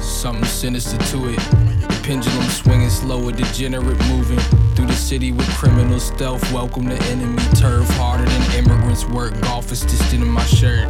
something 0.00 0.44
sinister 0.46 0.96
to 1.12 1.28
it. 1.28 1.38
Pendulum 2.02 2.42
swinging 2.48 2.88
slower, 2.88 3.32
degenerate 3.32 3.98
moving 4.08 4.38
through 4.74 4.87
city 5.08 5.32
with 5.32 5.48
criminal 5.56 5.98
stealth. 5.98 6.52
Welcome 6.52 6.86
to 6.86 7.02
enemy 7.04 7.42
turf, 7.54 7.88
harder 7.96 8.26
than 8.26 8.58
immigrants 8.58 9.06
work. 9.06 9.40
Golf 9.40 9.72
is 9.72 9.80
distant 9.80 10.22
in 10.22 10.28
my 10.28 10.44
shirt. 10.44 10.86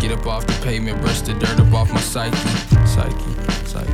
Get 0.00 0.10
up 0.10 0.26
off 0.26 0.44
the 0.48 0.58
pavement, 0.64 1.00
brush 1.00 1.20
the 1.20 1.34
dirt 1.34 1.60
up 1.60 1.72
off 1.72 1.92
my 1.92 2.00
psyche, 2.00 2.36
psyche, 2.84 3.14
psyche. 3.66 3.92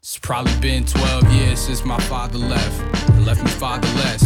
It's 0.00 0.18
probably 0.18 0.58
been 0.58 0.86
12 0.86 1.32
years 1.34 1.58
since 1.58 1.84
my 1.84 2.00
father 2.00 2.38
left. 2.38 2.80
Left 3.26 3.44
me 3.44 3.50
fatherless. 3.50 4.24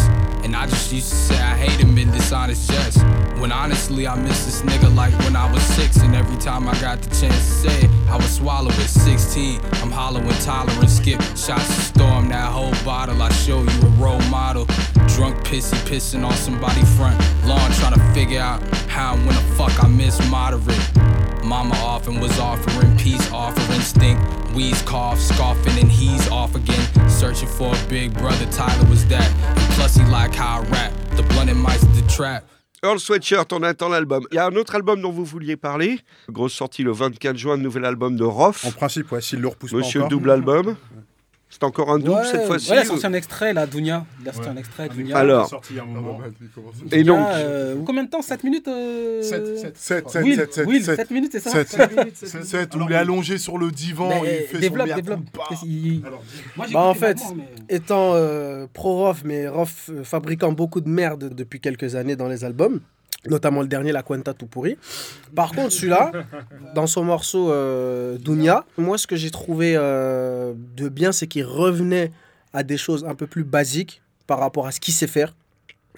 And 0.49 0.57
I 0.57 0.65
just 0.67 0.91
used 0.91 1.11
to 1.11 1.15
say 1.15 1.35
I 1.35 1.55
hate 1.59 1.79
him 1.79 1.99
in 1.99 2.11
dishonest 2.11 2.71
jest. 2.71 3.05
When 3.39 3.53
honestly 3.53 4.09
I 4.09 4.17
miss 4.17 4.47
this 4.47 4.63
nigga 4.63 4.89
like 4.97 5.13
when 5.19 5.37
I 5.37 5.53
was 5.53 5.63
six. 5.63 5.99
And 5.99 6.17
every 6.17 6.39
time 6.39 6.67
I 6.67 6.73
got 6.81 7.03
the 7.03 7.11
chance 7.11 7.37
to 7.37 7.69
say 7.69 7.81
it, 7.83 7.91
I 8.09 8.17
would 8.17 8.25
swallow 8.25 8.71
it. 8.71 8.89
16, 8.89 9.61
I'm 9.83 9.91
hollowing 9.91 10.27
tolerant. 10.41 10.89
Skip 10.89 11.21
shots 11.37 11.67
to 11.67 11.81
storm 11.83 12.31
that 12.31 12.51
whole 12.51 12.73
bottle. 12.83 13.21
I 13.21 13.31
show 13.33 13.63
you 13.63 13.81
a 13.83 13.91
role 14.01 14.23
model. 14.31 14.65
Drunk 15.09 15.37
pissy 15.45 15.77
pissing 15.85 16.25
on 16.25 16.33
somebody 16.33 16.83
front 16.97 17.21
lawn 17.45 17.71
trying 17.73 17.93
to 17.93 18.15
figure 18.15 18.41
out 18.41 18.63
how 18.89 19.17
and 19.17 19.27
when 19.27 19.35
the 19.35 19.43
fuck 19.55 19.85
I 19.85 19.89
miss 19.89 20.19
moderate. 20.31 20.81
Mama 21.45 21.75
often 21.77 22.21
was 22.21 22.39
offering 22.39 22.97
peace, 22.97 23.31
offering 23.33 23.81
stink. 23.81 24.19
Wheeze 24.55 24.81
cough, 24.83 25.21
scoffing, 25.21 25.79
and 25.79 25.91
he's 25.91 26.27
off 26.31 26.55
again. 26.55 27.09
Searching 27.09 27.49
for 27.49 27.75
a 27.75 27.89
big 27.89 28.15
brother, 28.15 28.47
Tyler 28.51 28.89
was 28.89 29.07
that. 29.09 29.58
And 29.79 29.83
plus, 29.83 29.95
he 29.97 30.11
like 30.11 30.35
how 30.35 30.61
I 30.61 30.71
rap. 30.71 30.93
The 31.17 31.23
blunt 31.23 31.51
and 31.51 31.61
mice, 31.63 31.81
the 31.95 32.03
trap. 32.13 32.45
Earl 32.83 32.99
Sweatshirt, 32.99 33.53
on 33.53 33.63
attend 33.63 33.89
l'album. 33.91 34.25
Il 34.33 34.35
y 34.35 34.39
a 34.39 34.47
un 34.47 34.57
autre 34.57 34.75
album 34.75 35.01
dont 35.01 35.13
vous 35.13 35.25
vouliez 35.25 35.57
parler. 35.57 36.01
Grosse 36.29 36.53
sortie 36.55 36.83
le 36.83 36.91
24 36.93 37.37
juin, 37.37 37.57
le 37.57 37.63
nouvel 37.63 37.85
album 37.85 38.17
de 38.17 38.25
Roth. 38.25 38.65
En 38.65 38.73
principe, 38.73 39.13
ouais, 39.13 39.21
s'il 39.21 39.41
le 39.41 39.47
repousse 39.49 39.73
Monsieur 39.73 40.01
pas 40.01 40.07
encore. 40.07 40.19
double 40.19 40.31
album. 40.33 40.77
C'est 41.51 41.65
encore 41.65 41.91
un 41.91 41.99
double 41.99 42.11
Ouais, 42.11 42.25
cette 42.31 42.47
fois-ci 42.47 42.71
ouais, 42.71 42.77
il 42.77 42.81
a 42.81 42.85
sorti 42.85 43.07
un 43.07 43.13
extrait 43.15 43.55
là, 43.55 43.67
Dounia. 43.67 44.05
Il 44.23 44.29
a 44.29 44.33
sorti 44.35 44.51
un 44.51 44.57
extrait, 44.59 44.89
Dounia. 44.91 45.17
Alors, 45.17 45.49
Sorti 45.49 45.73
il 45.73 45.77
y 45.77 45.81
a 45.81 45.83
un 45.83 45.87
moment. 45.87 46.21
et 46.93 47.03
donc, 47.05 47.19
euh, 47.33 47.75
combien 47.87 48.05
de 48.05 48.11
temps? 48.11 48.21
7 48.21 48.45
minutes 48.45 48.69
euh... 48.69 49.23
7, 49.23 49.75
7, 49.75 50.09
7, 50.11 50.23
Will, 50.25 50.35
7, 50.37 50.53
7, 50.55 50.67
Will, 50.67 50.85
7, 50.85 50.97
7 50.97 51.11
minutes, 51.11 51.33
c'est 51.33 51.41
ça? 51.41 51.51
7, 51.51 51.69
7 51.69 51.97
minutes, 51.97 52.17
7, 52.17 52.45
7, 52.45 52.75
où 52.75 52.81
il 52.87 52.93
est 52.93 52.97
allongé 52.97 53.39
sur 53.39 53.57
le 53.57 53.71
divan, 53.71 54.09
Mais, 54.23 54.41
il 54.43 54.47
fait 54.49 54.59
développe, 54.59 54.89
son 54.91 54.95
développe. 54.97 55.21
culpa. 55.25 55.45
Il- 55.65 56.03
Moi, 56.57 56.67
j'ai 56.67 56.75
Bah, 56.75 56.81
en 56.83 56.95
fait, 56.95 57.17
mais- 57.35 57.45
étant 57.71 58.13
euh, 58.15 58.67
pro-Rof, 58.73 59.23
mais 59.25 59.49
Rof 59.49 59.89
euh, 59.91 60.05
fabriquant 60.05 60.53
beaucoup 60.53 60.83
de 60.83 60.89
merde 60.91 61.31
depuis 61.35 61.61
quelques 61.61 61.95
années 61.95 62.15
dans 62.17 62.29
les 62.29 62.45
albums, 62.45 62.81
notamment 63.27 63.63
le 63.63 63.69
dernier, 63.69 63.93
La 63.93 64.03
Cuenta 64.03 64.35
tout 64.35 64.47
pourri. 64.47 64.77
Par 65.35 65.53
contre, 65.53 65.73
celui-là, 65.73 66.13
dans 66.75 66.87
son 66.87 67.05
morceau 67.05 67.51
euh, 67.51 68.17
Dunia, 68.19 68.65
moi, 68.77 68.99
ce 68.99 69.07
que 69.07 69.17
j'ai 69.17 69.31
trouvé 69.31 69.75
euh, 69.77 70.55
de 70.77 70.89
bien, 70.89 71.13
c'est 71.13 71.27
qu'il 71.27 71.45
revenait 71.45 72.13
à 72.53 72.63
des 72.63 72.77
choses 72.77 73.05
un 73.05 73.15
peu 73.15 73.27
plus 73.27 73.45
basiques 73.45 74.03
par 74.27 74.39
rapport 74.39 74.67
à 74.67 74.73
ce 74.73 74.81
qu'il 74.81 74.95
sait 74.95 75.07
faire. 75.07 75.35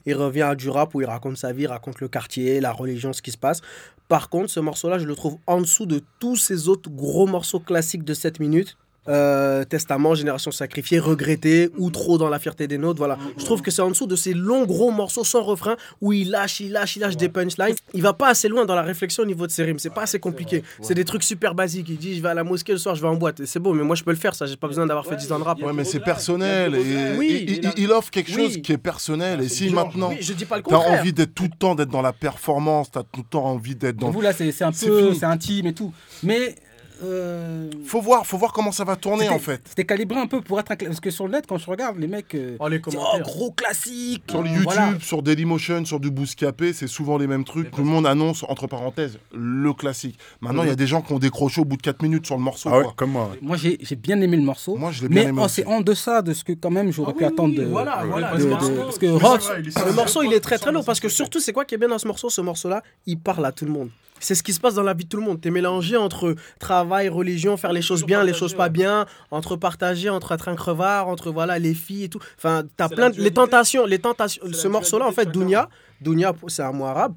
Il 0.06 0.14
revient 0.14 0.42
à 0.42 0.54
du 0.54 0.70
rap 0.70 0.94
où 0.94 1.00
il 1.00 1.06
raconte 1.06 1.36
sa 1.36 1.52
vie, 1.52 1.66
raconte 1.66 2.00
le 2.00 2.08
quartier, 2.08 2.60
la 2.60 2.72
religion, 2.72 3.12
ce 3.12 3.22
qui 3.22 3.30
se 3.30 3.38
passe. 3.38 3.60
Par 4.08 4.28
contre, 4.28 4.50
ce 4.50 4.60
morceau-là, 4.60 4.98
je 4.98 5.06
le 5.06 5.14
trouve 5.14 5.38
en 5.46 5.60
dessous 5.60 5.86
de 5.86 6.02
tous 6.18 6.36
ces 6.36 6.68
autres 6.68 6.90
gros 6.90 7.26
morceaux 7.26 7.60
classiques 7.60 8.04
de 8.04 8.14
7 8.14 8.40
minutes. 8.40 8.76
Euh, 9.08 9.64
Testament, 9.64 10.14
Génération 10.14 10.50
Sacrifiée, 10.50 10.98
Regretté, 10.98 11.70
ou 11.78 11.90
Trop 11.90 12.18
dans 12.18 12.28
la 12.28 12.38
fierté 12.38 12.68
des 12.68 12.76
nôtres. 12.78 12.98
Voilà. 12.98 13.18
Je 13.38 13.44
trouve 13.44 13.62
que 13.62 13.70
c'est 13.70 13.80
en 13.82 13.88
dessous 13.88 14.06
de 14.06 14.14
ces 14.14 14.34
longs 14.34 14.66
gros 14.66 14.90
morceaux 14.90 15.24
sans 15.24 15.42
refrain 15.42 15.76
où 16.02 16.12
il 16.12 16.30
lâche, 16.30 16.60
il 16.60 16.72
lâche, 16.72 16.96
il 16.96 17.00
lâche 17.00 17.16
des 17.16 17.28
punchlines. 17.30 17.74
Il 17.94 18.02
va 18.02 18.12
pas 18.12 18.28
assez 18.28 18.48
loin 18.48 18.66
dans 18.66 18.74
la 18.74 18.82
réflexion 18.82 19.22
au 19.22 19.26
niveau 19.26 19.46
de 19.46 19.52
ses 19.52 19.62
rimes. 19.64 19.78
C'est 19.78 19.92
pas 19.94 20.02
assez 20.02 20.20
compliqué. 20.20 20.62
C'est 20.82 20.94
des 20.94 21.04
trucs 21.04 21.22
super 21.24 21.54
basiques. 21.54 21.88
Il 21.88 21.96
dit 21.96 22.14
Je 22.16 22.22
vais 22.22 22.28
à 22.28 22.34
la 22.34 22.44
mosquée 22.44 22.72
le 22.72 22.78
soir, 22.78 22.94
je 22.94 23.00
vais 23.00 23.08
en 23.08 23.16
boîte. 23.16 23.44
C'est 23.46 23.58
beau, 23.58 23.72
mais 23.72 23.82
moi 23.84 23.96
je 23.96 24.04
peux 24.04 24.10
le 24.10 24.16
faire, 24.18 24.34
ça. 24.34 24.44
J'ai 24.46 24.56
pas 24.56 24.68
besoin 24.68 24.86
d'avoir 24.86 25.06
fait 25.06 25.16
10 25.16 25.32
ans 25.32 25.38
de 25.38 25.44
rap. 25.44 25.60
Ouais, 25.62 25.72
mais 25.72 25.84
c'est 25.84 26.00
personnel. 26.00 26.74
Et, 26.74 27.16
Oui, 27.16 27.44
il, 27.48 27.50
il 27.58 27.66
a- 27.66 27.72
il- 27.76 27.84
il 27.84 27.92
offre 27.92 28.10
quelque 28.10 28.30
Oui. 28.34 28.44
chose 28.52 28.62
qui 28.62 28.72
est 28.72 28.78
personnel. 28.78 29.40
Et 29.40 29.48
si 29.48 29.70
maintenant, 29.70 30.10
Oui, 30.10 30.18
je 30.20 30.32
dis 30.34 30.44
pas 30.44 30.58
le 30.58 30.62
t'as 30.62 30.76
envie 30.76 31.12
d'être 31.12 31.34
tout 31.34 31.44
le 31.44 31.58
temps 31.58 31.74
d'être 31.74 31.90
dans 31.90 32.02
la 32.02 32.12
performance, 32.12 32.90
t'as 32.90 33.02
tout 33.02 33.20
le 33.22 33.28
temps 33.30 33.44
envie 33.46 33.74
d'être 33.76 33.96
dans. 33.96 34.10
Vous 34.10 34.20
là, 34.20 34.32
c'est 34.34 34.62
un 34.62 34.72
peu, 34.72 35.02
fini. 35.04 35.16
c'est 35.16 35.24
intime 35.26 35.66
et 35.66 35.72
tout. 35.74 35.92
Mais 36.22 36.54
euh, 37.02 37.70
Faut 37.84 38.00
voir, 38.00 38.26
faut 38.26 38.36
voir 38.38 38.52
comment 38.52 38.72
ça 38.72 38.84
va 38.84 38.96
tourner 38.96 39.28
en 39.28 39.38
fait. 39.38 39.60
C'était 39.68 39.84
calibré 39.84 40.18
un 40.18 40.26
peu 40.26 40.40
pour 40.40 40.58
être 40.60 40.70
un 40.70 40.74
cla- 40.74 40.86
parce 40.86 41.00
que 41.00 41.10
sur 41.10 41.26
le 41.26 41.32
net, 41.32 41.44
quand 41.48 41.58
je 41.58 41.66
regarde 41.70 41.98
les 41.98 42.06
mecs, 42.06 42.34
euh, 42.34 42.56
Oh, 42.60 42.68
les 42.68 42.78
oh 42.78 42.90
commentaires. 42.90 43.22
gros 43.22 43.50
classique. 43.50 44.22
Sur 44.30 44.40
Euh, 44.40 44.44
YouTube, 44.46 44.62
voilà. 44.64 44.92
sur 45.00 45.22
Dailymotion, 45.22 45.84
sur 45.84 46.00
du 46.00 46.10
Bouscapé, 46.10 46.72
c'est 46.72 46.86
souvent 46.86 47.18
les 47.18 47.26
mêmes 47.26 47.44
trucs. 47.44 47.70
Tout 47.70 47.82
le 47.82 47.86
monde 47.88 48.06
annonce, 48.06 48.44
entre 48.48 48.66
parenthèses, 48.66 49.18
le 49.34 49.72
classique. 49.72 50.18
Maintenant, 50.40 50.62
il 50.62 50.68
y 50.68 50.72
a 50.72 50.76
des 50.76 50.86
gens 50.86 51.02
qui 51.02 51.12
ont 51.12 51.18
décroché 51.18 51.60
au 51.60 51.64
bout 51.64 51.76
de 51.76 51.82
4 51.82 52.02
minutes 52.02 52.26
sur 52.26 52.36
le 52.36 52.42
morceau. 52.42 52.68
Ah 52.72 52.78
ouais, 52.78 52.84
quoi. 52.84 52.92
comme 52.96 53.10
moi. 53.12 53.30
ouais. 53.32 53.38
Moi, 53.42 53.56
j'ai 53.56 53.78
bien 53.96 54.20
aimé 54.20 54.36
le 54.36 54.42
morceau. 54.42 54.76
Moi, 54.76 54.90
je 54.92 55.02
l'ai 55.02 55.08
bien 55.08 55.22
mais 55.24 55.28
aimé 55.30 55.42
oh, 55.44 55.48
c'est 55.48 55.66
en 55.66 55.80
deçà 55.80 56.22
de 56.22 56.32
ce 56.32 56.44
que 56.44 56.52
quand 56.52 56.70
même 56.70 56.92
j'aurais 56.92 57.12
Ah 57.14 57.18
pu 57.18 57.24
oui, 57.24 57.30
attendre 57.32 57.54
oui, 57.56 57.64
de. 57.64 57.64
voilà, 57.64 58.04
voilà. 58.08 58.36
de- 58.36 58.44
morceau- 58.44 58.70
parce 58.84 58.98
que 58.98 59.06
Le 59.06 59.92
morceau, 59.94 60.22
il 60.22 60.32
est 60.32 60.40
très 60.40 60.58
très 60.58 60.72
lourd 60.72 60.84
parce 60.84 61.00
que 61.00 61.08
surtout, 61.08 61.40
c'est 61.40 61.52
quoi 61.52 61.64
qui 61.64 61.74
est 61.74 61.78
bien 61.78 61.88
dans 61.88 61.98
ce 61.98 62.06
morceau 62.06 62.30
Ce 62.30 62.40
morceau-là, 62.40 62.82
il 63.06 63.18
parle 63.18 63.44
à 63.46 63.52
tout 63.52 63.64
le 63.64 63.72
monde. 63.72 63.90
C'est 64.20 64.34
ce 64.34 64.42
qui 64.42 64.52
se 64.52 64.60
passe 64.60 64.74
dans 64.74 64.82
la 64.82 64.94
vie 64.94 65.04
de 65.04 65.08
tout 65.08 65.16
le 65.16 65.24
monde. 65.24 65.40
T'es 65.40 65.50
mélangé 65.50 65.96
entre 65.96 66.36
travail, 66.58 67.08
religion, 67.08 67.56
faire 67.56 67.72
les 67.72 67.82
choses 67.82 68.04
bien, 68.04 68.22
les 68.22 68.34
choses 68.34 68.54
pas 68.54 68.68
bien, 68.68 69.06
entre 69.30 69.56
partager, 69.56 70.08
entre 70.08 70.32
être 70.32 70.48
un 70.48 70.56
crevard, 70.56 71.08
entre 71.08 71.30
voilà 71.30 71.58
les 71.58 71.74
filles 71.74 72.04
et 72.04 72.08
tout. 72.08 72.20
Enfin, 72.36 72.64
t'as 72.76 72.88
C'est 72.88 72.94
plein 72.94 73.10
de 73.10 73.20
les 73.20 73.32
tentations, 73.32 73.86
les 73.86 73.98
tentations. 73.98 74.42
Ce 74.52 74.64
la 74.64 74.72
morceau-là, 74.72 75.06
en 75.06 75.12
fait. 75.12 75.30
Dunia, 75.30 75.68
Dunia, 76.00 76.34
c'est 76.48 76.62
un 76.62 76.72
mot 76.72 76.86
arabe. 76.86 77.14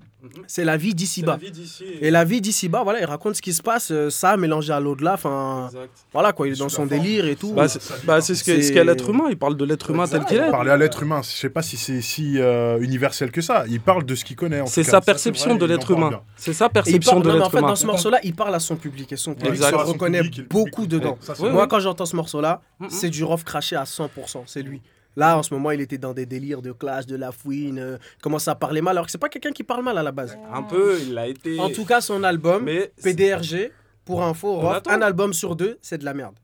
C'est 0.47 0.63
la 0.63 0.77
vie 0.77 0.89
C'est 0.89 0.95
d'ici-bas. 0.95 1.31
la 1.33 1.37
vie 1.37 1.51
d'ici. 1.51 1.83
Et 2.01 2.11
la 2.11 2.23
vie 2.23 2.41
d'ici-bas, 2.41 2.83
voilà, 2.83 2.99
il 3.01 3.05
raconte 3.05 3.35
ce 3.35 3.41
qui 3.41 3.53
se 3.53 3.61
passe, 3.61 3.91
euh, 3.91 4.09
ça 4.09 4.37
mélangé 4.37 4.71
à 4.73 4.79
l'au-delà. 4.79 5.13
Enfin, 5.13 5.69
voilà 6.11 6.31
quoi, 6.33 6.47
il 6.47 6.53
est 6.53 6.59
dans 6.59 6.69
son 6.69 6.85
délire 6.85 7.25
et 7.25 7.35
tout. 7.35 7.53
Bah, 7.53 7.67
c'est 7.67 7.81
bah, 8.05 8.21
ce 8.21 8.33
qu'est 8.43 8.83
l'être 8.83 9.09
humain. 9.09 9.25
Il 9.29 9.37
parle 9.37 9.57
de 9.57 9.65
l'être 9.65 9.89
humain 9.89 10.07
tel 10.07 10.23
qu'il 10.25 10.37
est. 10.37 10.49
Parler 10.51 10.71
à 10.71 10.77
l'être 10.77 11.03
humain, 11.03 11.21
je 11.23 11.29
sais 11.29 11.49
pas 11.49 11.61
si 11.61 11.77
c'est 11.77 12.01
si 12.01 12.39
euh, 12.39 12.79
universel 12.79 13.31
que 13.31 13.41
ça. 13.41 13.65
Il 13.69 13.79
parle 13.81 14.05
de 14.05 14.15
ce 14.15 14.23
qu'il 14.25 14.35
connaît. 14.35 14.61
C'est 14.65 14.83
sa. 14.83 14.91
Ça, 14.93 15.01
perception 15.01 15.49
vrai, 15.51 15.59
de 15.59 15.65
l'être 15.65 15.91
humain. 15.91 16.21
C'est 16.35 16.53
sa 16.53 16.69
perception 16.69 17.13
parle, 17.13 17.23
de 17.23 17.27
non, 17.29 17.33
mais 17.35 17.39
en 17.39 17.43
l'être 17.43 17.51
fait, 17.51 17.57
humain. 17.59 17.67
dans 17.69 17.75
ce 17.75 17.85
morceau-là, 17.85 18.19
il 18.23 18.33
parle 18.35 18.55
à 18.55 18.59
son 18.59 18.75
public 18.75 19.11
et 19.11 19.17
son 19.17 19.33
public 19.33 19.61
se 19.61 19.75
reconnaît 19.75 20.21
beaucoup 20.49 20.87
dedans. 20.87 21.17
Moi, 21.39 21.67
quand 21.67 21.79
j'entends 21.79 22.05
ce 22.05 22.15
morceau-là, 22.15 22.61
Mhm. 22.79 22.89
c'est 22.89 23.09
du 23.09 23.23
rough 23.23 23.43
craché 23.43 23.75
à 23.75 23.85
100%, 23.85 24.43
c'est 24.45 24.61
lui. 24.61 24.81
Là, 25.15 25.37
en 25.37 25.43
ce 25.43 25.53
moment, 25.53 25.71
il 25.71 25.81
était 25.81 25.97
dans 25.97 26.13
des 26.13 26.25
délires 26.25 26.61
de 26.61 26.71
clash, 26.71 27.05
de 27.05 27.15
la 27.15 27.31
fouine, 27.31 27.79
euh, 27.79 27.97
commence 28.21 28.47
à 28.47 28.55
parler 28.55 28.81
mal, 28.81 28.97
alors 28.97 29.05
que 29.05 29.11
c'est 29.11 29.17
pas 29.17 29.29
quelqu'un 29.29 29.51
qui 29.51 29.63
parle 29.63 29.83
mal 29.83 29.97
à 29.97 30.03
la 30.03 30.11
base. 30.11 30.37
Un 30.51 30.63
peu, 30.63 30.99
il 31.05 31.17
a 31.17 31.27
été. 31.27 31.59
En 31.59 31.69
tout 31.69 31.85
cas, 31.85 32.01
son 32.01 32.23
album, 32.23 32.63
mais 32.63 32.91
PDRG, 33.03 33.71
pour 34.05 34.23
info, 34.23 34.55
Rof, 34.55 34.81
un 34.87 35.01
album 35.01 35.33
sur 35.33 35.55
deux, 35.55 35.77
c'est 35.81 35.97
de 35.99 36.05
la 36.05 36.13
merde. 36.13 36.35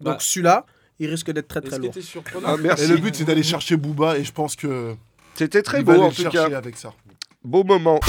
Bah. 0.00 0.12
Donc 0.12 0.22
celui-là, 0.22 0.66
il 0.98 1.08
risque 1.08 1.30
d'être 1.30 1.48
très 1.48 1.60
très 1.60 1.78
lourd. 1.78 1.92
Ah, 2.44 2.56
merci. 2.60 2.84
Et 2.84 2.88
le 2.88 2.96
but, 2.96 3.14
c'est 3.14 3.24
d'aller 3.24 3.42
chercher 3.42 3.76
Booba, 3.76 4.18
et 4.18 4.24
je 4.24 4.32
pense 4.32 4.56
que. 4.56 4.94
C'était 5.34 5.62
très 5.62 5.80
il 5.80 5.84
va 5.84 5.92
beau 5.92 5.98
aller 6.00 6.06
en 6.06 6.08
le 6.10 6.14
tout 6.14 6.22
chercher 6.22 6.50
cas. 6.50 6.56
avec 6.56 6.76
ça. 6.76 6.92
Beau 7.44 7.62
moment. 7.62 8.00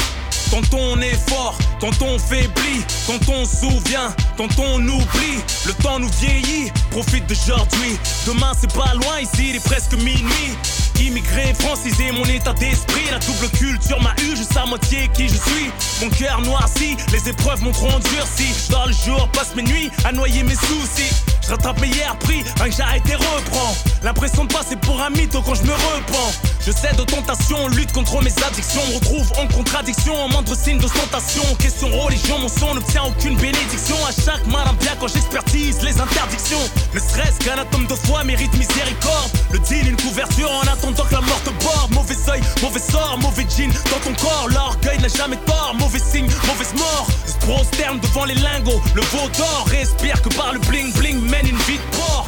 Quand 0.51 0.73
on 0.73 0.99
est 0.99 1.29
fort, 1.29 1.57
quand 1.79 2.01
on 2.01 2.17
faiblit, 2.17 2.83
quand 3.05 3.19
on 3.29 3.45
souvient, 3.45 4.13
quand 4.35 4.49
on 4.57 4.79
oublie, 4.81 5.39
le 5.65 5.73
temps 5.73 5.99
nous 5.99 6.09
vieillit, 6.19 6.71
profite 6.89 7.27
d'aujourd'hui. 7.27 7.97
Demain 8.25 8.51
c'est 8.59 8.73
pas 8.73 8.93
loin, 8.95 9.19
ici 9.21 9.49
il 9.49 9.55
est 9.57 9.63
presque 9.63 9.93
minuit. 9.93 10.57
Immigré, 10.99 11.53
francisé, 11.57 12.11
mon 12.11 12.25
état 12.25 12.51
d'esprit, 12.53 13.05
la 13.09 13.19
double 13.19 13.49
culture 13.57 14.01
m'a 14.01 14.13
eu, 14.21 14.35
sais 14.35 14.59
à 14.59 14.65
moitié 14.65 15.09
qui 15.13 15.29
je 15.29 15.35
suis. 15.35 15.71
Mon 16.01 16.09
cœur 16.09 16.41
noirci, 16.41 16.97
les 17.13 17.29
épreuves 17.29 17.61
m'ont 17.61 17.71
trop 17.71 17.87
endurci. 17.87 18.47
Dors 18.69 18.87
le 18.87 18.93
jour, 18.93 19.29
passe 19.29 19.55
mes 19.55 19.63
nuits 19.63 19.89
à 20.03 20.11
noyer 20.11 20.43
mes 20.43 20.55
soucis. 20.55 21.13
Je 21.41 21.51
rattrape 21.51 21.79
mes 21.79 21.87
hier 21.87 22.17
pris, 22.19 22.43
rien 22.57 22.69
que 22.69 22.75
j'arrête 22.75 23.09
et 23.09 23.15
reprends. 23.15 23.75
L'impression 24.03 24.43
de 24.43 24.53
passer 24.53 24.75
pour 24.75 25.01
un 25.01 25.09
mytho 25.11 25.41
quand 25.41 25.55
je 25.55 25.63
me 25.63 25.71
repens. 25.71 26.33
Je 26.65 26.71
cède 26.71 26.99
aux 26.99 27.05
tentations, 27.05 27.67
lutte 27.69 27.91
contre 27.93 28.21
mes 28.21 28.33
addictions. 28.45 28.81
Retrouve 28.93 29.31
en 29.39 29.47
contradiction, 29.47 30.13
en 30.13 30.27
moindre 30.27 30.55
signe 30.55 30.77
d'ostentation. 30.77 31.43
Question 31.57 31.89
religion, 32.01 32.37
mon 32.39 32.49
son 32.49 32.75
n'obtient 32.75 33.03
aucune 33.03 33.37
bénédiction. 33.37 33.95
À 34.05 34.11
chaque 34.11 34.45
malin 34.45 34.73
bien 34.73 34.91
quand 34.99 35.07
j'expertise 35.07 35.81
les 35.81 35.99
interdictions. 35.99 36.59
Ne 36.93 36.99
serait-ce 36.99 37.39
qu'un 37.45 37.57
atome 37.57 37.87
de 37.87 37.95
foi 37.95 38.23
mérite 38.23 38.53
miséricorde. 38.57 39.31
Le 39.51 39.59
deal, 39.59 39.87
une 39.87 39.97
couverture 39.97 40.51
en 40.51 40.67
attendant 40.67 41.05
que 41.05 41.13
la 41.13 41.21
mort 41.21 41.41
te 41.43 41.63
borde. 41.63 41.91
Mauvais 41.91 42.17
œil, 42.29 42.41
mauvais 42.61 42.79
sort, 42.79 43.17
mauvais 43.19 43.47
jean 43.49 43.71
dans 43.89 43.99
ton 44.03 44.13
corps. 44.21 44.47
L'orgueil 44.49 44.99
n'a 44.99 45.07
jamais 45.07 45.37
tort, 45.45 45.73
mauvais 45.79 45.99
signe, 45.99 46.29
mauvaise 46.45 46.73
mort. 46.75 47.07
Se 47.25 47.45
prosterne 47.45 47.99
devant 47.99 48.25
les 48.25 48.35
lingots, 48.35 48.81
le 48.95 49.01
veau 49.01 49.29
d'or. 49.37 49.65
Respire 49.71 50.21
que 50.21 50.29
par 50.35 50.51
le 50.53 50.59
bling 50.59 50.91
bling, 50.93 51.21
mène 51.29 51.47
une 51.47 51.57
vie 51.57 51.77
de 51.77 51.97
porc. 51.97 52.27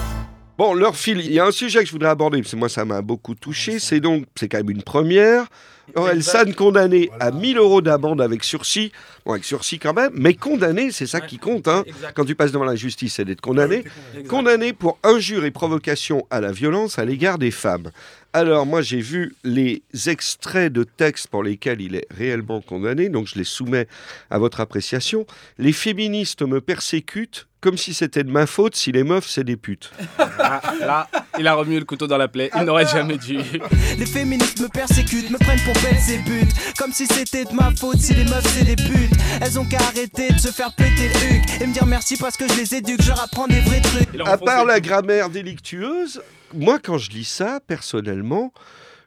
Bon, 0.61 0.75
leur 0.75 0.95
fil, 0.95 1.19
il 1.21 1.33
y 1.33 1.39
a 1.39 1.45
un 1.47 1.51
sujet 1.51 1.79
que 1.79 1.87
je 1.87 1.91
voudrais 1.91 2.11
aborder, 2.11 2.39
parce 2.39 2.51
que 2.51 2.55
moi 2.55 2.69
ça 2.69 2.85
m'a 2.85 3.01
beaucoup 3.01 3.33
touché, 3.33 3.79
c'est 3.79 3.99
donc, 3.99 4.25
c'est 4.35 4.47
quand 4.47 4.59
même 4.59 4.69
une 4.69 4.83
première. 4.83 5.47
Aurel 5.95 6.21
San 6.21 6.53
condamné 6.53 7.09
à 7.19 7.31
1000 7.31 7.57
euros 7.57 7.81
d'amende 7.81 8.21
avec 8.21 8.43
sursis, 8.43 8.91
bon 9.25 9.31
avec 9.31 9.43
sursis 9.43 9.79
quand 9.79 9.95
même, 9.95 10.11
mais 10.13 10.35
condamné, 10.35 10.91
c'est 10.91 11.07
ça 11.07 11.19
qui 11.19 11.39
compte, 11.39 11.67
hein. 11.67 11.83
Quand 12.13 12.25
tu 12.25 12.35
passes 12.35 12.51
devant 12.51 12.63
la 12.63 12.75
justice, 12.75 13.15
c'est 13.15 13.25
d'être 13.25 13.41
condamné. 13.41 13.83
Condamné 14.29 14.71
pour 14.71 14.99
injure 15.01 15.45
et 15.45 15.51
provocation 15.51 16.27
à 16.29 16.39
la 16.41 16.51
violence 16.51 16.99
à 16.99 17.05
l'égard 17.05 17.39
des 17.39 17.49
femmes. 17.49 17.89
Alors, 18.33 18.65
moi, 18.65 18.81
j'ai 18.81 19.01
vu 19.01 19.35
les 19.43 19.83
extraits 20.07 20.71
de 20.71 20.83
textes 20.83 21.27
pour 21.27 21.43
lesquels 21.43 21.81
il 21.81 21.95
est 21.95 22.07
réellement 22.11 22.61
condamné, 22.61 23.09
donc 23.09 23.27
je 23.27 23.35
les 23.35 23.43
soumets 23.43 23.87
à 24.29 24.37
votre 24.39 24.61
appréciation. 24.61 25.25
Les 25.57 25.73
féministes 25.73 26.41
me 26.41 26.61
persécutent 26.61 27.47
comme 27.61 27.77
si 27.77 27.93
c'était 27.93 28.23
de 28.23 28.31
ma 28.31 28.47
faute 28.47 28.75
si 28.75 28.91
les 28.91 29.03
meufs, 29.03 29.27
c'est 29.27 29.43
des 29.43 29.55
putes. 29.55 29.91
Ah, 30.43 30.59
là, 30.81 31.07
il 31.39 31.47
a 31.47 31.53
remué 31.53 31.79
le 31.79 31.85
couteau 31.85 32.07
dans 32.07 32.17
la 32.17 32.27
plaie. 32.27 32.49
Il 32.55 32.63
n'aurait 32.63 32.87
jamais 32.87 33.17
dû. 33.17 33.37
Les 33.97 34.05
féministes 34.05 34.59
me 34.59 34.67
persécutent, 34.67 35.29
me 35.29 35.37
prennent 35.37 35.61
pour 35.61 35.73
Belzébuth 35.81 36.75
Comme 36.77 36.91
si 36.91 37.05
c'était 37.05 37.45
de 37.45 37.53
ma 37.53 37.71
faute 37.71 37.99
si 37.99 38.13
les 38.13 38.25
meufs 38.25 38.45
c'est 38.47 38.65
des 38.65 38.75
putes 38.75 39.13
Elles 39.39 39.57
ont 39.59 39.63
qu'à 39.63 39.77
arrêter 39.77 40.33
de 40.33 40.39
se 40.39 40.49
faire 40.49 40.73
péter 40.73 41.07
le 41.07 41.35
huc 41.35 41.61
Et 41.61 41.67
me 41.67 41.73
dire 41.73 41.85
merci 41.85 42.17
parce 42.17 42.35
que 42.35 42.47
je 42.49 42.57
les 42.57 42.75
éduque, 42.75 43.01
je 43.01 43.09
leur 43.09 43.23
apprends 43.23 43.47
des 43.47 43.61
vrais 43.61 43.79
trucs 43.81 44.09
À 44.25 44.37
part 44.37 44.65
la 44.65 44.81
grammaire 44.81 45.29
délictueuse, 45.29 46.21
moi, 46.53 46.79
quand 46.79 46.97
je 46.97 47.11
lis 47.11 47.25
ça, 47.25 47.59
personnellement, 47.65 48.53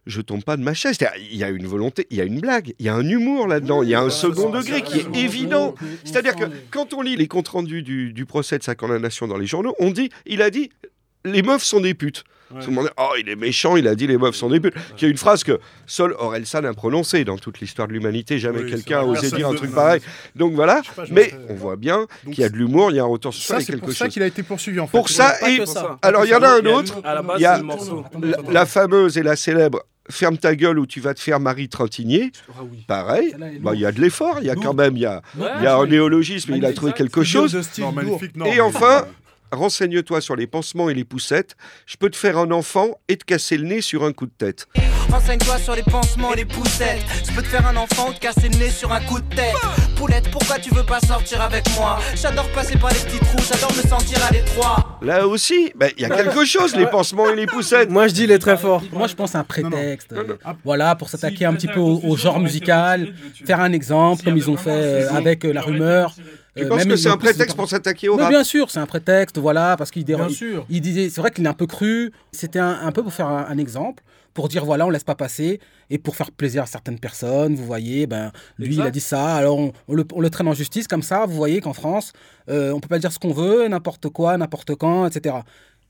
je 0.06 0.20
tombe 0.20 0.44
pas 0.44 0.56
de 0.56 0.62
ma 0.62 0.74
chaise. 0.74 0.98
Il 1.30 1.36
y 1.36 1.44
a 1.44 1.48
une 1.48 1.66
volonté, 1.66 2.06
il 2.10 2.16
y 2.16 2.20
a 2.20 2.24
une 2.24 2.40
blague, 2.40 2.74
il 2.78 2.86
y 2.86 2.88
a 2.88 2.94
un 2.94 3.08
humour 3.08 3.46
là-dedans, 3.46 3.82
il 3.82 3.88
y 3.88 3.94
a 3.94 4.00
un 4.00 4.10
second 4.10 4.50
degré 4.50 4.82
qui 4.82 5.00
est 5.00 5.16
évident. 5.16 5.74
C'est-à-dire 6.04 6.36
que 6.36 6.44
quand 6.70 6.92
on 6.92 7.02
lit 7.02 7.16
les 7.16 7.28
comptes 7.28 7.48
rendus 7.48 7.82
du, 7.82 8.12
du 8.12 8.26
procès 8.26 8.58
de 8.58 8.62
sa 8.62 8.74
condamnation 8.74 9.26
dans 9.26 9.38
les 9.38 9.46
journaux, 9.46 9.74
on 9.78 9.90
dit, 9.90 10.10
il 10.26 10.42
a 10.42 10.50
dit, 10.50 10.70
les 11.24 11.42
meufs 11.42 11.64
sont 11.64 11.80
des 11.80 11.94
putes. 11.94 12.24
Tout 12.48 12.68
le 12.68 12.72
monde 12.72 12.84
dit, 12.86 12.92
oh, 12.98 13.10
il 13.18 13.28
est 13.28 13.36
méchant, 13.36 13.76
il 13.76 13.88
a 13.88 13.94
dit 13.94 14.06
les 14.06 14.18
meufs 14.18 14.34
sont 14.34 14.48
des 14.48 14.60
putes. 14.60 14.74
Qui 14.96 15.06
est 15.06 15.10
une 15.10 15.16
phrase 15.16 15.44
que 15.44 15.58
seul 15.86 16.12
Orelsan 16.18 16.64
a 16.64 16.72
prononcée 16.72 17.24
dans 17.24 17.38
toute 17.38 17.60
l'histoire 17.60 17.88
de 17.88 17.92
l'humanité. 17.92 18.38
Jamais 18.38 18.62
Oui, 18.62 18.70
quelqu'un 18.70 19.00
a 19.00 19.04
osé 19.04 19.22
Personne 19.22 19.38
dire 19.38 19.48
un 19.48 19.54
truc 19.54 19.70
non, 19.70 19.76
pareil. 19.76 20.00
Donc 20.36 20.54
voilà. 20.54 20.82
pas, 20.94 21.04
Mais 21.10 21.30
sais. 21.30 21.38
on 21.48 21.54
voit 21.54 21.76
bien 21.76 22.06
qu'il 22.26 22.40
y 22.40 22.44
a 22.44 22.48
de 22.48 22.56
l'humour, 22.56 22.90
il 22.90 22.96
y 22.96 23.00
a 23.00 23.02
un 23.02 23.06
retour 23.06 23.32
sur 23.32 23.42
Ça, 23.42 23.54
ça, 23.54 23.60
et 23.60 23.64
c'est 23.64 23.72
quelque 23.72 23.84
pour 23.86 23.92
ça 23.92 24.04
chose. 24.04 24.14
qu'il 24.14 24.22
a 24.22 24.26
été 24.26 24.42
poursuivi 24.42 24.78
en 24.80 24.86
fait. 24.86 24.96
Pour 24.96 25.08
ça, 25.08 25.34
et 25.48 25.62
alors 26.02 26.24
il 26.24 26.30
y 26.30 26.34
en 26.34 26.42
a 26.42 26.48
un 26.48 26.66
autre. 26.66 27.00
Il 27.36 27.40
y 27.40 27.46
a. 27.46 27.60
La, 28.50 28.66
fameuse 28.66 29.18
et 29.18 29.22
la 29.22 29.36
célèbre 29.36 29.82
Ferme 30.10 30.36
ta 30.36 30.54
gueule 30.54 30.78
ou 30.78 30.86
tu 30.86 31.00
vas 31.00 31.14
te 31.14 31.20
faire 31.20 31.40
Marie 31.40 31.68
Trentinier. 31.68 32.30
Ah 32.50 32.60
oui. 32.70 32.84
Pareil, 32.86 33.34
bah, 33.60 33.72
il 33.74 33.80
y 33.80 33.86
a 33.86 33.92
de 33.92 34.00
l'effort, 34.00 34.38
il 34.40 34.46
y 34.46 34.50
a 34.50 34.54
quand 34.54 34.74
même, 34.74 34.96
il 34.96 35.02
y 35.02 35.06
a, 35.06 35.22
Ouais, 35.38 35.46
y 35.62 35.66
a 35.66 35.76
un 35.76 35.86
néologisme, 35.86 36.54
il 36.54 36.64
a 36.66 36.72
trouvé 36.74 36.92
quelque 36.92 37.24
chose. 37.24 37.56
Non, 37.78 37.92
magnifique, 37.92 38.36
non. 38.36 38.44
Et 38.44 38.60
enfin, 38.60 39.06
renseigne-toi 39.54 40.20
sur 40.20 40.36
les 40.36 40.46
pansements 40.46 40.90
et 40.90 40.94
les 40.94 41.04
poussettes. 41.04 41.56
Je 41.86 41.96
peux 41.96 42.10
te 42.10 42.16
faire 42.16 42.38
un 42.38 42.50
enfant 42.50 42.98
et 43.08 43.16
te 43.16 43.24
casser 43.24 43.56
le 43.56 43.64
nez 43.64 43.80
sur 43.80 44.04
un 44.04 44.12
coup 44.12 44.26
de 44.26 44.32
tête. 44.36 44.66
Renseigne-toi 45.10 45.58
sur 45.58 45.74
les 45.74 45.82
pansements 45.82 46.32
et 46.32 46.36
les 46.38 46.44
poussettes 46.44 46.98
Je 47.28 47.32
peux 47.34 47.42
te 47.42 47.46
faire 47.46 47.66
un 47.66 47.76
enfant 47.76 48.08
ou 48.08 48.12
te 48.14 48.18
casser 48.20 48.48
le 48.48 48.56
nez 48.58 48.70
sur 48.70 48.90
un 48.92 49.00
coup 49.00 49.20
de 49.20 49.34
tête 49.34 49.54
Poulette, 49.96 50.28
pourquoi 50.30 50.58
tu 50.58 50.74
veux 50.74 50.82
pas 50.82 50.98
sortir 51.00 51.40
avec 51.40 51.64
moi? 51.76 52.00
J'adore 52.16 52.48
passer 52.48 52.76
par 52.76 52.90
les 52.90 52.98
petits 52.98 53.18
trous, 53.20 53.44
j'adore 53.48 53.70
me 53.76 53.82
sentir 53.88 54.18
à 54.28 54.32
l'étroit 54.32 54.98
Là 55.02 55.26
aussi, 55.28 55.72
bah, 55.76 55.86
il 55.96 56.02
y 56.02 56.04
a 56.06 56.08
quelque 56.08 56.44
chose, 56.44 56.74
les 56.74 56.86
pansements 56.86 57.28
et 57.30 57.36
les 57.36 57.46
poussettes. 57.46 57.90
Moi, 57.90 58.08
je 58.08 58.14
dis, 58.14 58.24
il 58.24 58.30
est 58.32 58.38
très 58.38 58.56
fort. 58.56 58.82
Moi, 58.92 59.06
je 59.06 59.14
pense 59.14 59.32
c'est 59.32 59.38
un 59.38 59.44
prétexte. 59.44 60.10
Non, 60.12 60.22
non. 60.26 60.34
euh, 60.46 60.52
Voilà, 60.64 60.94
pour 60.96 61.08
s'attaquer 61.08 61.44
un 61.44 61.54
petit 61.54 61.68
peu 61.68 61.78
au, 61.80 62.00
au 62.02 62.16
genre 62.16 62.40
musical, 62.40 63.12
faire 63.44 63.60
un 63.60 63.72
exemple, 63.72 64.24
comme 64.24 64.36
ils 64.36 64.50
ont 64.50 64.56
fait 64.56 64.70
euh, 64.70 65.10
avec 65.12 65.44
euh, 65.44 65.52
la 65.52 65.60
rumeur. 65.60 66.14
Tu 66.56 66.62
Euh, 66.64 66.68
penses 66.68 66.84
que 66.84 66.96
c'est 66.96 67.08
un 67.08 67.16
prétexte 67.16 67.56
pour 67.56 67.68
s'attaquer 67.68 68.08
au 68.08 68.16
rap 68.16 68.30
bien 68.30 68.44
sûr, 68.44 68.70
c'est 68.70 68.78
un 68.78 68.86
prétexte, 68.86 69.38
voilà, 69.38 69.76
parce 69.76 69.90
qu'il 69.90 70.04
Bien 70.04 70.28
il- 70.28 70.34
sûr. 70.34 70.64
il 70.70 70.80
disait, 70.80 71.10
c'est 71.10 71.20
vrai 71.20 71.30
qu'il 71.30 71.44
est 71.44 71.48
un 71.48 71.52
peu 71.54 71.66
cru. 71.66 72.12
C'était 72.32 72.60
un, 72.60 72.78
un 72.82 72.92
peu 72.92 73.02
pour 73.02 73.12
faire 73.12 73.26
un, 73.28 73.46
un 73.48 73.58
exemple, 73.58 74.04
pour 74.34 74.48
dire 74.48 74.64
voilà, 74.64 74.86
on 74.86 74.90
laisse 74.90 75.02
pas 75.04 75.14
passer 75.16 75.58
et 75.90 75.98
pour 75.98 76.14
faire 76.16 76.30
plaisir 76.30 76.62
à 76.62 76.66
certaines 76.66 76.98
personnes. 77.00 77.54
Vous 77.56 77.64
voyez, 77.64 78.06
ben 78.06 78.30
lui, 78.58 78.74
il 78.74 78.82
a 78.82 78.90
dit 78.90 79.00
ça, 79.00 79.34
alors 79.34 79.58
on, 79.58 79.72
on 79.88 79.94
le, 79.94 80.04
on 80.12 80.20
le 80.20 80.30
traîne 80.30 80.46
en 80.48 80.54
justice 80.54 80.86
comme 80.86 81.02
ça. 81.02 81.26
Vous 81.26 81.34
voyez 81.34 81.60
qu'en 81.60 81.72
France, 81.72 82.12
euh, 82.48 82.70
on 82.72 82.78
peut 82.80 82.88
pas 82.88 82.98
dire 83.00 83.10
ce 83.12 83.18
qu'on 83.18 83.32
veut, 83.32 83.66
n'importe 83.68 84.08
quoi, 84.10 84.36
n'importe 84.36 84.74
quand, 84.76 85.06
etc. 85.06 85.36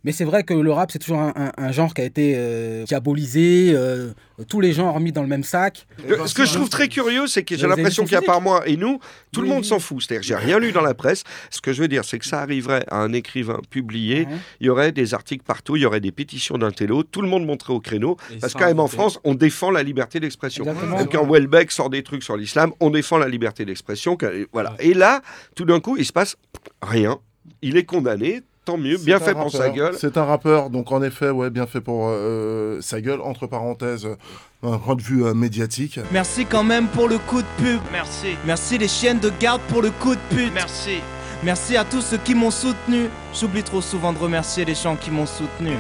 Mais 0.05 0.13
c'est 0.13 0.25
vrai 0.25 0.43
que 0.45 0.53
le 0.55 0.71
rap, 0.71 0.91
c'est 0.91 0.99
toujours 0.99 1.19
un, 1.21 1.33
un- 1.35 1.53
un 1.57 1.73
genre 1.73 1.95
qui 1.95 2.03
a 2.03 2.05
été 2.05 2.35
euh, 2.37 2.85
diabolisé, 2.85 3.73
euh, 3.75 4.13
tous 4.49 4.61
les 4.61 4.73
genres 4.73 5.01
mis 5.01 5.13
dans 5.13 5.23
le 5.23 5.29
même 5.29 5.45
sac. 5.45 5.87
Le- 6.07 6.27
Ce 6.27 6.35
que 6.35 6.45
je 6.45 6.53
trouve 6.55 6.69
très 6.69 6.89
curieux, 6.89 7.27
c'est 7.27 7.43
que 7.43 7.57
j'ai 7.57 7.67
l'impression 7.67 8.05
qu'il 8.05 8.13
y 8.13 8.17
a 8.17 8.23
par 8.23 8.41
moi 8.41 8.69
et 8.69 8.77
nous, 8.77 9.01
tout 9.33 9.41
le 9.41 9.49
monde 9.49 9.63
oui. 9.63 9.69
s'en 9.69 9.79
fout. 9.79 10.03
C'est-à-dire 10.03 10.21
que 10.21 10.27
j'ai 10.27 10.35
rien 10.37 10.59
lu 10.59 10.73
dans 10.73 10.83
la 10.83 10.95
presse. 10.95 11.25
Ce 11.51 11.61
que 11.61 11.73
je 11.73 11.81
veux 11.81 11.89
dire, 11.89 12.05
c'est 12.05 12.19
que 12.19 12.27
ça 12.27 12.41
arriverait 12.43 12.85
à 12.91 12.99
un 12.99 13.13
écrivain 13.13 13.61
publié, 13.71 14.29
il 14.61 14.67
y 14.67 14.71
aurait 14.71 14.93
des 14.93 15.15
articles 15.15 15.45
partout, 15.45 15.77
il 15.77 15.83
y 15.83 15.87
aurait 15.87 16.01
des 16.01 16.13
pétitions 16.13 16.59
d'un 16.59 16.71
télo, 16.71 17.03
tout 17.03 17.23
le 17.23 17.29
monde 17.29 17.47
monterait 17.47 17.73
au 17.73 17.81
créneau. 17.81 18.17
Et 18.31 18.37
Parce 18.39 18.53
quand 18.53 18.67
même 18.67 18.81
en. 18.81 18.89
France, 18.89 19.19
on 19.25 19.35
défend 19.35 19.71
la 19.71 19.83
liberté 19.83 20.21
d'expression. 20.21 20.65
Même 20.67 21.09
quand 21.11 21.27
Welbeck 21.27 21.73
sort 21.73 21.91
des 21.91 22.03
trucs 22.03 22.23
sur 22.23 22.37
l'islam, 22.37 22.73
on 22.81 22.91
défend 22.91 23.19
la 23.19 23.29
liberté 23.29 23.65
d'expression. 23.65 24.17
Voilà. 24.53 24.75
Et 24.79 24.93
là, 24.95 25.23
tout 25.57 25.65
d'un 25.65 25.81
coup, 25.81 25.97
il 25.97 26.05
se 26.05 26.13
passe 26.13 26.37
rien. 26.83 27.19
Il 27.63 27.77
est 27.77 27.85
condamné, 27.85 28.43
tant 28.65 28.77
mieux, 28.79 28.97
bien 28.99 29.19
fait 29.21 29.33
pour 29.35 29.51
sa 29.51 29.69
gueule. 29.71 29.95
C'est 29.99 30.17
un 30.17 30.25
rappeur, 30.25 30.71
donc 30.71 30.91
en 30.93 31.03
effet, 31.03 31.31
ouais, 31.31 31.51
bien 31.51 31.67
fait 31.67 31.81
pour 31.81 32.07
euh, 32.09 32.81
sa 32.81 33.01
gueule, 33.01 33.21
entre 33.21 33.47
parenthèses, 33.47 34.07
euh, 34.07 34.17
d'un 34.63 34.79
point 34.79 34.95
de 34.97 35.03
vue 35.03 35.25
euh, 35.25 35.35
médiatique. 35.35 36.01
Merci 36.13 36.47
quand 36.47 36.65
même 36.65 36.89
pour 36.89 37.09
le 37.09 37.19
coup 37.19 37.43
de 37.43 37.47
pub 37.63 37.81
Merci 37.93 38.37
Merci 38.47 38.79
les 38.79 38.89
chiennes 38.89 39.21
de 39.21 39.31
garde 39.41 39.61
pour 39.69 39.83
le 39.83 39.91
coup 39.91 40.15
de 40.15 40.21
pute 40.35 40.53
Merci 40.55 40.99
Merci 41.43 41.77
à 41.77 41.85
tous 41.85 42.01
ceux 42.01 42.17
qui 42.17 42.35
m'ont 42.35 42.51
soutenu 42.51 43.09
J'oublie 43.39 43.63
trop 43.63 43.83
souvent 43.83 44.13
de 44.15 44.19
remercier 44.19 44.65
les 44.65 44.75
gens 44.75 44.97
qui 44.97 45.11
m'ont 45.11 45.27
soutenu 45.27 45.73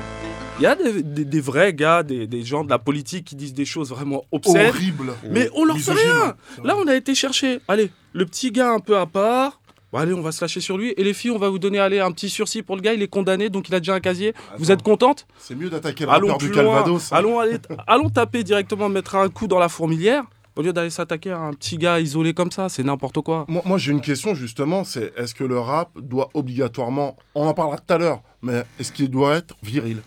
Il 0.58 0.62
y 0.62 0.66
a 0.66 0.74
des, 0.74 1.02
des- 1.02 1.24
des 1.24 1.40
vrais 1.40 1.72
gars, 1.72 2.02
des, 2.02 2.26
des 2.26 2.42
gens 2.44 2.64
de 2.64 2.70
la 2.70 2.78
politique 2.78 3.24
qui 3.24 3.34
disent 3.36 3.54
des 3.54 3.64
choses 3.64 3.88
vraiment 3.90 4.24
obscènes. 4.30 4.68
Horrible. 4.68 5.14
Mais 5.30 5.48
on 5.54 5.64
leur 5.64 5.78
fait 5.78 5.92
rien. 5.92 6.34
Là, 6.62 6.76
on 6.76 6.86
a 6.86 6.94
été 6.94 7.14
chercher. 7.14 7.60
Allez, 7.66 7.90
le 8.12 8.26
petit 8.26 8.52
gars 8.52 8.70
un 8.72 8.78
peu 8.80 8.96
à 8.98 9.06
part. 9.06 9.60
Bon, 9.94 10.00
allez, 10.00 10.12
on 10.12 10.22
va 10.22 10.32
se 10.32 10.40
lâcher 10.40 10.60
sur 10.60 10.76
lui. 10.76 10.92
Et 10.96 11.04
les 11.04 11.14
filles, 11.14 11.30
on 11.30 11.38
va 11.38 11.48
vous 11.48 11.60
donner 11.60 11.78
allez, 11.78 12.00
un 12.00 12.10
petit 12.10 12.28
sursis 12.28 12.62
pour 12.62 12.74
le 12.74 12.82
gars. 12.82 12.94
Il 12.94 13.02
est 13.02 13.06
condamné, 13.06 13.48
donc 13.48 13.68
il 13.68 13.74
a 13.76 13.78
déjà 13.78 13.94
un 13.94 14.00
casier. 14.00 14.34
Vous 14.58 14.72
êtes 14.72 14.82
contente? 14.82 15.24
C'est 15.38 15.54
mieux 15.54 15.70
d'attaquer 15.70 16.04
le 16.04 16.10
Allons 16.10 16.36
du 16.36 16.48
loin. 16.48 16.64
Calvados. 16.64 17.12
hein. 17.12 17.22
Allons, 17.86 18.10
taper 18.10 18.42
directement, 18.42 18.88
mettre 18.88 19.14
un 19.14 19.28
coup 19.28 19.46
dans 19.46 19.60
la 19.60 19.68
fourmilière. 19.68 20.24
Au 20.56 20.62
lieu 20.62 20.72
d'aller 20.72 20.90
s'attaquer 20.90 21.30
à 21.30 21.38
un 21.38 21.52
petit 21.52 21.78
gars 21.78 22.00
isolé 22.00 22.34
comme 22.34 22.50
ça, 22.50 22.68
c'est 22.68 22.82
n'importe 22.82 23.20
quoi. 23.20 23.44
Moi, 23.46 23.62
moi, 23.64 23.78
j'ai 23.78 23.92
une 23.92 24.00
question 24.00 24.34
justement, 24.34 24.82
c'est 24.82 25.12
est-ce 25.16 25.32
que 25.32 25.44
le 25.44 25.60
rap 25.60 25.90
doit 26.00 26.28
obligatoirement, 26.34 27.16
on 27.36 27.46
en 27.46 27.54
parlera 27.54 27.78
tout 27.78 27.92
à 27.94 27.98
l'heure, 27.98 28.20
mais 28.42 28.64
est-ce 28.80 28.90
qu'il 28.90 29.10
doit 29.10 29.36
être 29.36 29.54
viril? 29.62 29.98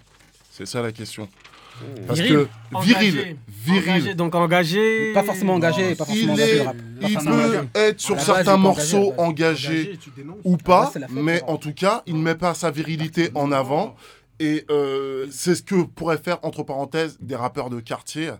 C'est 0.51 0.65
ça 0.65 0.81
la 0.81 0.91
question. 0.91 1.29
Parce 2.07 2.19
Viril. 2.19 2.47
que 2.71 2.77
viril, 2.83 3.37
viril, 3.49 4.15
donc 4.15 4.33
engagé. 4.35 5.13
Pas 5.13 5.23
forcément 5.23 5.53
engagé, 5.55 5.95
pas 5.95 6.05
forcément 6.05 6.33
il, 6.35 6.39
engagé 6.41 6.57
est, 6.57 6.61
rap. 6.63 6.75
Pas 6.77 7.07
il 7.09 7.17
peut 7.17 7.27
engagé. 7.31 7.59
être 7.75 7.99
sur 7.99 8.19
certains 8.19 8.57
morceaux 8.57 9.13
engagé, 9.17 9.99
ou 10.43 10.57
pas, 10.57 10.91
base, 10.93 11.05
mais 11.11 11.41
en 11.43 11.57
tout 11.57 11.73
cas, 11.73 12.03
il 12.05 12.15
ne 12.15 12.21
met 12.21 12.35
pas 12.35 12.53
sa 12.53 12.71
virilité 12.71 13.29
en 13.35 13.51
avant. 13.51 13.95
Et 14.39 14.65
euh, 14.69 15.25
c'est 15.31 15.55
ce 15.55 15.63
que 15.63 15.81
pourraient 15.83 16.19
faire, 16.19 16.37
entre 16.43 16.63
parenthèses, 16.63 17.17
des 17.19 17.35
rappeurs 17.35 17.69
de 17.69 17.79
quartier. 17.79 18.31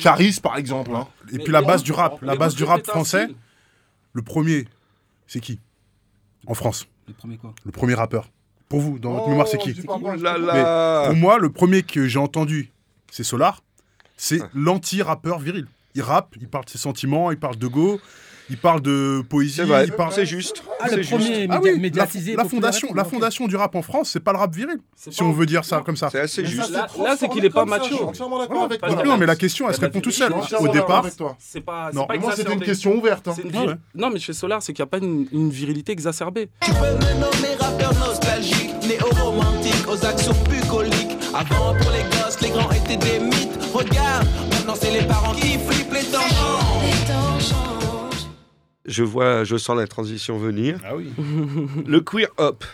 Caris, 0.00 0.38
par 0.42 0.56
exemple. 0.58 0.90
hein. 0.94 1.08
Et 1.32 1.38
Mais 1.38 1.44
puis 1.44 1.52
la 1.52 1.62
base 1.62 1.82
du 1.82 1.92
rap, 1.92 2.20
la 2.22 2.36
base 2.36 2.54
du 2.54 2.64
rap 2.64 2.86
français, 2.86 3.28
le 4.12 4.22
premier, 4.22 4.66
c'est 5.26 5.40
qui? 5.40 5.60
En 6.46 6.54
France, 6.54 6.86
Le 7.08 7.14
premier 7.14 7.36
quoi? 7.38 7.54
Le 7.64 7.72
premier 7.72 7.94
rappeur. 7.94 8.28
Pour 8.72 8.80
vous, 8.80 8.98
dans 8.98 9.12
votre 9.12 9.28
mémoire, 9.28 9.46
c'est 9.46 9.58
qui 9.58 9.74
Là, 9.74 9.74
sais 9.74 10.38
là. 10.40 10.64
pas. 10.64 11.06
Pour 11.08 11.16
moi, 11.16 11.38
le 11.38 11.50
premier 11.52 11.82
que 11.82 12.08
j'ai 12.08 12.18
entendu, 12.18 12.70
c'est 13.10 13.22
Solar. 13.22 13.62
C'est 14.16 14.40
l'anti-rappeur 14.54 15.40
viril. 15.40 15.66
Il 15.94 16.00
rappe, 16.00 16.36
il 16.40 16.48
parle 16.48 16.64
de 16.64 16.70
ses 16.70 16.78
sentiments, 16.78 17.30
il 17.30 17.38
parle 17.38 17.56
de 17.56 17.66
go, 17.66 18.00
il 18.52 18.58
parle 18.58 18.82
de 18.82 19.22
poésie, 19.28 19.54
C'est 19.56 19.64
vrai, 19.64 19.86
il 19.86 19.92
parle. 19.92 20.12
c'est 20.12 20.26
juste. 20.26 20.62
Ah, 20.78 20.88
le 20.90 20.98
juste. 20.98 21.10
premier 21.10 21.46
Ah 21.48 21.58
oui, 21.62 21.70
la, 21.72 21.78
médiatisé. 21.78 22.36
la 22.36 22.42
popularisé, 22.44 22.48
fondation, 22.80 22.94
la 22.94 23.04
fondation 23.04 23.46
du 23.48 23.56
rap 23.56 23.74
en 23.74 23.80
France, 23.82 24.10
c'est 24.12 24.20
pas 24.20 24.32
le 24.32 24.38
rap 24.38 24.54
viril, 24.54 24.76
si 24.94 25.22
on 25.22 25.32
veut 25.32 25.46
dire 25.46 25.64
ça 25.64 25.80
comme 25.84 25.96
ça. 25.96 26.10
C'est 26.12 26.20
assez 26.20 26.44
juste. 26.44 26.70
Là- 26.70 26.86
c'est 27.18 27.28
qu'il 27.30 27.44
est 27.44 27.50
pas 27.50 27.64
macho. 27.64 27.86
Je 27.88 27.94
suis 27.94 28.04
entièrement 28.04 28.38
d'accord 28.38 28.64
avec 28.64 28.78
Parce 28.80 28.92
toi. 28.92 29.02
que- 29.02 29.08
Non, 29.08 29.16
mais 29.16 29.24
la 29.26 29.36
question, 29.36 29.68
elle 29.68 29.74
se 29.74 29.80
La 29.80 29.86
répond 29.86 30.00
tout 30.00 30.10
seul. 30.10 30.32
Au 30.60 30.68
départ. 30.68 31.06
C'est 31.38 31.60
pas, 31.62 31.90
Non. 31.94 32.06
Moi, 32.20 32.32
c'était 32.36 32.52
une 32.52 32.60
question 32.60 32.94
ouverte. 32.94 33.26
hein. 33.28 33.34
Ah. 33.54 33.74
Non, 33.94 34.10
mais 34.10 34.18
chez 34.20 34.32
Solar, 34.34 34.62
c'est 34.62 34.72
qu'il 34.74 34.82
n'y 34.82 34.88
a 34.88 34.90
pas 34.90 34.98
une, 34.98 35.26
une 35.32 35.50
virilité 35.50 35.92
exacerbée. 35.92 36.48
Tu 36.60 36.70
peux 36.72 36.78
me 36.78 37.12
nommer 37.14 37.54
rappeur 37.58 37.94
nostalgique 37.98 38.70
Néo-romantique 38.86 39.86
aux 39.88 40.04
actions 40.04 40.34
bucoliques 40.50 41.16
Avant 41.34 41.74
pour 41.74 41.90
les 41.90 42.02
gosses, 42.18 42.40
les 42.42 42.50
grands 42.50 42.70
étaient 42.70 42.96
des 42.96 43.18
mythes 43.20 43.51
Je 48.92 49.02
vois, 49.02 49.44
je 49.44 49.56
sens 49.56 49.76
la 49.76 49.86
transition 49.86 50.36
venir. 50.38 50.78
Ah 50.84 50.94
oui. 50.96 51.10
Le 51.86 52.00
queer 52.00 52.28
up. 52.38 52.64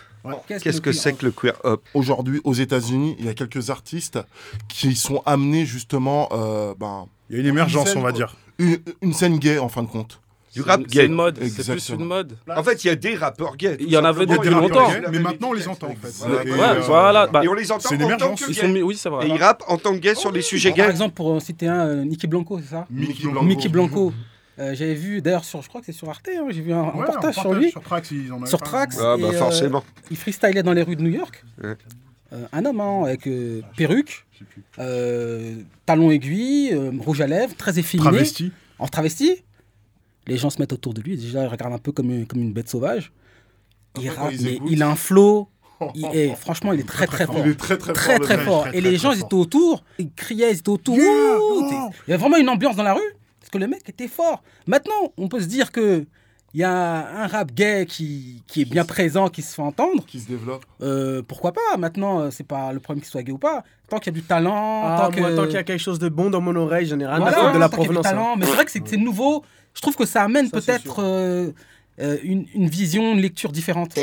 Qu'est-ce 0.47 0.81
que 0.81 0.91
c'est 0.91 1.13
que 1.13 1.25
le 1.25 1.31
queer 1.31 1.53
up 1.65 1.81
Aujourd'hui, 1.93 2.41
aux 2.43 2.53
États-Unis, 2.53 3.15
il 3.19 3.25
y 3.25 3.29
a 3.29 3.33
quelques 3.33 3.69
artistes 3.69 4.19
qui 4.67 4.93
sont 4.95 5.23
amenés 5.25 5.65
justement, 5.65 6.27
euh, 6.33 6.73
ben, 6.77 7.05
Il 7.29 7.37
y 7.37 7.39
a 7.39 7.41
une 7.41 7.47
émergence, 7.47 7.87
scène, 7.89 7.99
on 7.99 8.01
va 8.01 8.11
dire. 8.11 8.35
une, 8.59 8.77
une 9.01 9.13
scène 9.13 9.39
gay 9.39 9.57
en 9.59 9.69
fin 9.69 9.81
de 9.81 9.87
compte. 9.87 10.19
Du 10.53 10.61
rap 10.61 10.81
gay. 10.81 11.01
C'est 11.01 11.05
une 11.05 11.13
mode. 11.13 11.39
C'est 11.47 11.71
plus 11.71 11.89
une 11.89 12.03
mode. 12.05 12.35
En 12.53 12.63
fait, 12.63 12.83
il 12.83 12.87
y 12.87 12.89
a 12.89 12.95
des 12.95 13.15
rappeurs 13.15 13.55
gays. 13.55 13.77
Il 13.79 13.87
y 13.89 13.95
en 13.97 14.03
avait 14.03 14.25
depuis 14.25 14.49
longtemps. 14.49 14.89
gays, 14.89 15.01
Mais 15.11 15.19
maintenant, 15.19 15.49
on 15.49 15.53
les 15.53 15.67
entend, 15.67 15.87
en 15.87 15.95
fait. 15.95 16.27
Ouais, 16.27 16.43
Et, 16.47 16.51
euh, 16.51 16.79
voilà. 16.81 17.27
bah, 17.27 17.41
Et 17.43 17.47
on 17.47 17.53
les 17.53 17.71
entend 17.71 17.87
C'est 17.87 17.95
une 17.95 18.03
en 18.03 18.07
tant 18.09 18.15
émergence. 18.15 18.41
que 18.41 18.51
ils 18.51 18.55
gays. 18.55 18.61
sont 18.61 18.67
mis- 18.67 18.81
Oui, 18.81 18.97
c'est 18.97 19.09
vrai. 19.09 19.27
Et 19.27 19.29
ils 19.29 19.37
rappent 19.41 19.63
en 19.67 19.77
tant 19.77 19.93
que 19.93 19.99
gays 19.99 20.15
sur 20.15 20.31
des 20.31 20.41
sujets 20.41 20.69
Par 20.71 20.77
gays. 20.87 20.91
exemple, 20.91 21.13
pour 21.13 21.27
en 21.31 21.39
citer 21.39 21.67
un, 21.67 21.87
euh, 21.87 22.03
Nicky 22.03 22.25
Blanco, 22.27 22.59
c'est 22.61 22.71
ça? 22.71 22.87
Mickey 22.89 23.27
Blanco. 23.69 23.69
Blanco. 23.69 24.13
Euh, 24.59 24.75
J'avais 24.75 24.93
vu, 24.93 25.21
d'ailleurs, 25.21 25.45
sur, 25.45 25.61
je 25.61 25.69
crois 25.69 25.79
que 25.79 25.85
c'est 25.85 25.93
sur 25.93 26.09
Arte, 26.09 26.27
hein, 26.27 26.47
j'ai 26.49 26.61
vu 26.61 26.73
un 26.73 26.83
ouais, 26.83 27.01
reportage 27.01 27.35
sur 27.35 27.53
lui. 27.53 27.71
Sur 27.71 27.81
Trax, 27.81 28.11
ils 28.11 28.31
en 28.31 28.45
Sur. 28.45 28.59
Trax. 28.59 28.97
Ah 28.99 29.15
bah 29.17 29.27
Et, 29.31 29.35
euh, 29.35 29.37
forcément. 29.37 29.83
Il 30.11 30.17
freestylait 30.17 30.63
dans 30.63 30.73
les 30.73 30.83
rues 30.83 30.95
de 30.95 31.01
New 31.01 31.11
York. 31.11 31.43
Ouais. 31.63 31.77
Euh, 32.31 32.45
un 32.51 32.65
homme 32.65 32.79
hein, 32.79 33.03
avec 33.05 33.25
euh, 33.27 33.61
perruque, 33.75 34.25
euh, 34.77 35.55
talons 35.85 36.11
aiguilles, 36.11 36.73
euh, 36.73 36.91
rouge 36.99 37.21
à 37.21 37.27
lèvres, 37.27 37.55
très 37.55 37.79
efféminé. 37.79 38.09
Travesti. 38.09 38.51
En 38.77 38.87
travesti. 38.87 39.43
Les 40.27 40.37
gens 40.37 40.51
se 40.51 40.59
mettent 40.59 40.73
autour 40.73 40.93
de 40.93 41.01
lui. 41.01 41.17
Déjà, 41.17 41.43
ils 41.43 41.47
regardent 41.47 41.73
un 41.73 41.79
peu 41.79 41.91
comme 41.91 42.11
une, 42.11 42.27
comme 42.27 42.41
une 42.41 42.53
bête 42.53 42.69
sauvage. 42.69 43.11
Il, 43.99 44.11
mais 44.69 44.81
a 44.81 44.89
un 44.89 44.95
flow. 44.95 45.49
Il 45.95 46.05
est, 46.13 46.35
franchement, 46.35 46.71
il 46.71 46.81
est 46.81 46.87
très 46.87 47.07
très, 47.07 47.25
fort. 47.25 47.39
Il 47.43 47.51
est 47.51 47.55
très 47.55 47.77
très, 47.77 47.93
Très 47.93 48.37
fort. 48.37 48.65
très 48.65 48.77
Et 48.77 48.81
les 48.81 48.97
gens, 48.97 49.11
ils 49.11 49.21
étaient 49.21 49.33
autour. 49.33 49.83
Ils 49.97 50.11
criaient, 50.11 50.51
ils 50.51 50.59
étaient 50.59 50.69
autour. 50.69 50.95
Il 50.95 52.11
y 52.11 52.13
avait 52.13 52.17
vraiment 52.21 52.37
une 52.37 52.49
ambiance 52.49 52.75
dans 52.75 52.83
la 52.83 52.93
rue. 52.93 53.15
Parce 53.51 53.63
que 53.63 53.65
le 53.65 53.67
mec 53.67 53.87
était 53.89 54.07
fort. 54.07 54.43
Maintenant, 54.67 55.11
on 55.17 55.27
peut 55.27 55.39
se 55.41 55.47
dire 55.47 55.71
que 55.71 56.05
il 56.53 56.59
y 56.61 56.63
a 56.63 57.23
un 57.23 57.27
rap 57.27 57.51
gay 57.51 57.85
qui, 57.87 58.41
qui 58.47 58.61
est 58.61 58.65
bien 58.65 58.83
présent, 58.85 59.27
qui 59.29 59.41
se 59.43 59.53
fait 59.53 59.61
entendre. 59.61 60.03
Qui 60.05 60.19
se 60.19 60.27
développe. 60.27 60.65
Euh, 60.81 61.21
pourquoi 61.27 61.51
pas? 61.51 61.77
Maintenant, 61.77 62.19
euh, 62.21 62.29
c'est 62.31 62.43
pas 62.45 62.73
le 62.73 62.79
problème 62.79 63.01
qu'il 63.01 63.09
soit 63.11 63.21
gay 63.23 63.31
ou 63.31 63.37
pas. 63.37 63.63
Tant 63.87 63.97
qu'il 63.99 64.13
y 64.13 64.17
a 64.17 64.19
du 64.19 64.25
talent, 64.25 64.81
Ah, 64.85 64.97
tant 65.05 65.11
que 65.11 65.19
moi, 65.19 65.33
tant 65.35 65.43
qu'il 65.45 65.53
y 65.53 65.57
a 65.57 65.63
quelque 65.63 65.79
chose 65.81 65.99
de 65.99 66.09
bon 66.09 66.29
dans 66.31 66.41
mon 66.41 66.55
oreille, 66.55 66.85
j'en 66.87 66.99
ai 66.99 67.05
rien 67.07 67.17
voilà, 67.19 67.37
à 67.37 67.39
foutre 67.41 67.53
de 67.53 67.59
la 67.59 67.69
tant 67.69 67.77
qu'il 67.77 67.83
y 67.83 67.85
a 67.85 67.87
du 67.89 67.93
provenance. 67.93 68.05
hein. 68.07 68.09
talent. 68.09 68.35
Mais 68.37 68.45
c'est 68.47 68.53
vrai 68.53 68.65
que 68.65 68.71
c'est 68.71 68.97
nouveau. 68.97 69.43
Je 69.75 69.81
trouve 69.81 69.95
que 69.95 70.05
ça 70.05 70.23
amène 70.23 70.49
peut-être 70.49 71.03
euh, 71.03 71.51
euh, 72.01 72.17
une, 72.23 72.45
une 72.55 72.67
vision, 72.67 73.13
une 73.13 73.21
lecture 73.21 73.51
différente. 73.51 73.93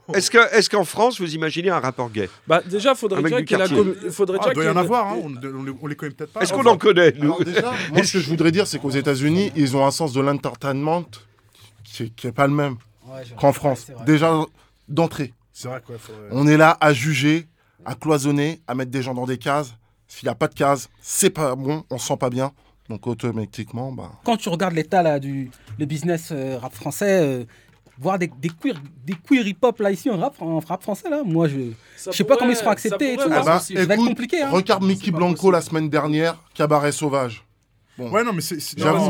Est-ce 0.13 0.30
que 0.30 0.38
est-ce 0.56 0.70
qu'en 0.70 0.84
France 0.84 1.20
vous 1.22 1.34
imaginez 1.34 1.70
un 1.70 1.80
rappeur 1.80 2.10
gay? 2.10 2.30
Bah, 2.48 2.62
déjà, 2.66 2.94
faudrait 2.94 3.20
Un 3.20 3.22
mec 3.22 3.48
du 3.48 3.56
la 3.56 3.70
com- 3.70 3.96
faudrait 4.12 4.38
Ah, 4.42 4.48
il 4.50 4.54
doit 4.54 4.66
y 4.66 4.70
en 4.70 4.76
avoir, 4.76 5.08
hein, 5.08 5.18
on, 5.24 5.28
on 5.48 5.63
les- 5.63 5.74
on 5.82 5.88
les 5.88 5.96
connaît 5.96 6.12
peut-être 6.12 6.34
pas. 6.34 6.42
Est-ce 6.42 6.52
qu'on 6.54 6.66
en 6.66 6.78
connaît 6.78 7.13
nous 7.18 7.34
Alors 7.36 7.44
déjà, 7.44 7.74
moi, 7.94 8.04
ce 8.04 8.13
que 8.13 8.20
je 8.20 8.30
voudrais 8.30 8.52
dire, 8.52 8.68
c'est 8.68 8.80
qu'aux 8.80 8.89
États-Unis, 8.89 9.52
ils 9.56 9.78
ont 9.78 9.86
un 9.86 9.92
sens 9.92 10.12
de 10.13 10.20
l'entertainment 10.20 11.06
qui 11.84 12.12
qui 12.12 12.28
est 12.28 12.32
pas 12.32 12.48
le 12.48 12.54
même 12.54 12.76
Ouais, 13.08 13.22
qu'en 13.39 13.54
France. 13.54 13.88
Déjà, 14.06 14.34
d'entrée. 14.88 15.34
C'est 15.52 15.68
vrai 15.68 15.82
quoi. 15.86 15.98
faudrait- 15.98 16.22
On 16.32 16.48
est 16.48 16.58
là 16.58 16.78
à 16.82 16.94
juger, 16.94 17.48
à 17.86 17.96
cloisonner, 17.96 18.62
à 18.68 18.76
mettre 18.76 18.92
des 18.92 19.02
gens 19.02 19.13
dans 19.13 19.26
des 19.26 19.38
cases. 19.38 19.74
S'il 20.08 20.26
n'y 20.28 20.32
a 20.32 20.36
pas 20.36 20.48
de 20.48 20.54
cases, 20.54 20.89
c'est 21.02 21.30
pas 21.30 21.56
bon, 21.56 21.84
on 21.89 21.98
se 21.98 22.08
sent 22.08 22.18
pas 22.18 22.30
bien. 22.30 22.52
Donc 22.89 23.08
automatiquement, 23.08 23.92
bah, 23.92 24.12
quand 24.26 24.36
tu 24.38 24.50
regardes 24.50 24.74
l'état 24.74 25.02
là 25.02 25.20
du 25.20 25.50
le 25.80 25.86
business 25.86 26.30
euh, 26.32 26.58
rap 26.58 26.74
français, 26.74 27.20
euh, 27.22 27.44
voir 28.00 28.18
des, 28.20 28.28
des 28.40 28.50
queer 28.50 28.76
des 29.06 29.14
queer 29.14 29.46
hip 29.48 29.58
hop 29.62 29.80
là 29.80 29.92
ici 29.92 30.10
en 30.10 30.18
rap 30.18 30.36
en 30.42 30.60
rap 30.60 30.82
français 30.82 31.10
là, 31.10 31.22
moi 31.26 31.48
je 31.48 31.58
Ça 31.98 32.12
je 32.12 32.18
sais 32.18 32.24
pas 32.24 32.38
comment 32.38 32.52
ils 32.52 32.56
seront 32.56 32.66
ça 32.68 32.72
acceptés 32.72 33.14
et 33.14 33.16
pourrait 33.16 33.28
tout. 33.28 33.34
Ah 33.36 33.40
être 33.40 33.46
bah, 33.46 33.58
possible. 33.60 33.80
ça 33.80 33.86
va 33.86 33.94
être 33.94 34.06
compliqué. 34.06 34.42
Hein. 34.42 34.50
regarde 34.50 34.84
Mickey 34.84 35.12
Blanco 35.12 35.34
possible. 35.36 35.54
la 35.54 35.62
semaine 35.62 35.90
dernière, 35.90 36.38
Cabaret 36.54 36.92
Sauvage. 36.92 37.46
Ouais, 38.00 38.24
non, 38.24 38.34
mais 38.34 38.42
c'est. 38.42 38.58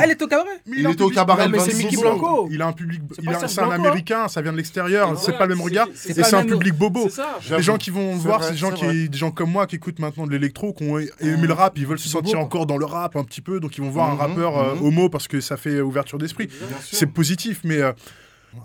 Elle 0.01 0.11
est 0.11 0.21
au 0.21 0.27
cabaret. 0.27 0.49
mais 0.65 0.77
Il 0.79 0.85
a 0.85 0.89
un 0.89 0.91
était 0.91 1.03
au 1.03 1.07
public- 1.07 1.15
cabaret 1.15 1.45
non, 1.45 1.51
mais 1.51 1.59
c'est 1.59 1.71
26 1.71 1.85
Mickey. 1.85 2.01
Blanco. 2.01 2.47
Il 2.51 2.61
a 2.61 2.67
un 2.67 2.73
public. 2.73 3.01
C'est 3.15 3.23
il 3.23 3.29
un 3.29 3.69
hein. 3.69 3.71
américain, 3.71 4.27
ça 4.27 4.41
vient 4.41 4.51
de 4.51 4.57
l'extérieur, 4.57 5.17
c'est 5.17 5.37
pas 5.37 5.45
le 5.45 5.55
même 5.55 5.63
regard. 5.63 5.87
Et 5.87 6.13
c'est 6.13 6.33
un 6.33 6.45
public 6.45 6.73
bobo. 6.77 7.09
Les 7.49 7.61
gens 7.63 7.77
qui 7.77 7.91
vont 7.91 8.13
voir, 8.15 8.43
c'est 8.43 8.51
des 8.51 8.57
gens, 8.57 8.71
qui, 8.71 9.07
des 9.09 9.17
gens 9.17 9.31
comme 9.31 9.51
moi 9.51 9.67
qui 9.67 9.77
écoutent 9.77 9.99
maintenant 9.99 10.27
de 10.27 10.31
l'électro, 10.31 10.73
qui 10.73 10.83
ont 10.83 10.99
aimé 10.99 11.47
le 11.47 11.53
rap, 11.53 11.77
ils 11.77 11.87
veulent 11.87 11.99
se 11.99 12.09
sentir 12.09 12.39
encore 12.39 12.65
dans 12.65 12.77
le 12.77 12.85
rap 12.85 13.15
un 13.15 13.23
petit 13.23 13.41
peu, 13.41 13.59
donc 13.61 13.77
ils 13.77 13.83
vont 13.83 13.89
voir 13.89 14.09
un 14.09 14.13
Mhm, 14.15 14.19
rappeur 14.19 14.57
euh, 14.57 14.75
mhm. 14.75 14.85
homo 14.85 15.09
parce 15.09 15.27
que 15.29 15.39
ça 15.39 15.55
fait 15.55 15.79
ouverture 15.79 16.17
d'esprit. 16.17 16.49
C'est 16.81 17.07
positif, 17.07 17.61
mais 17.63 17.77
euh, 17.81 17.93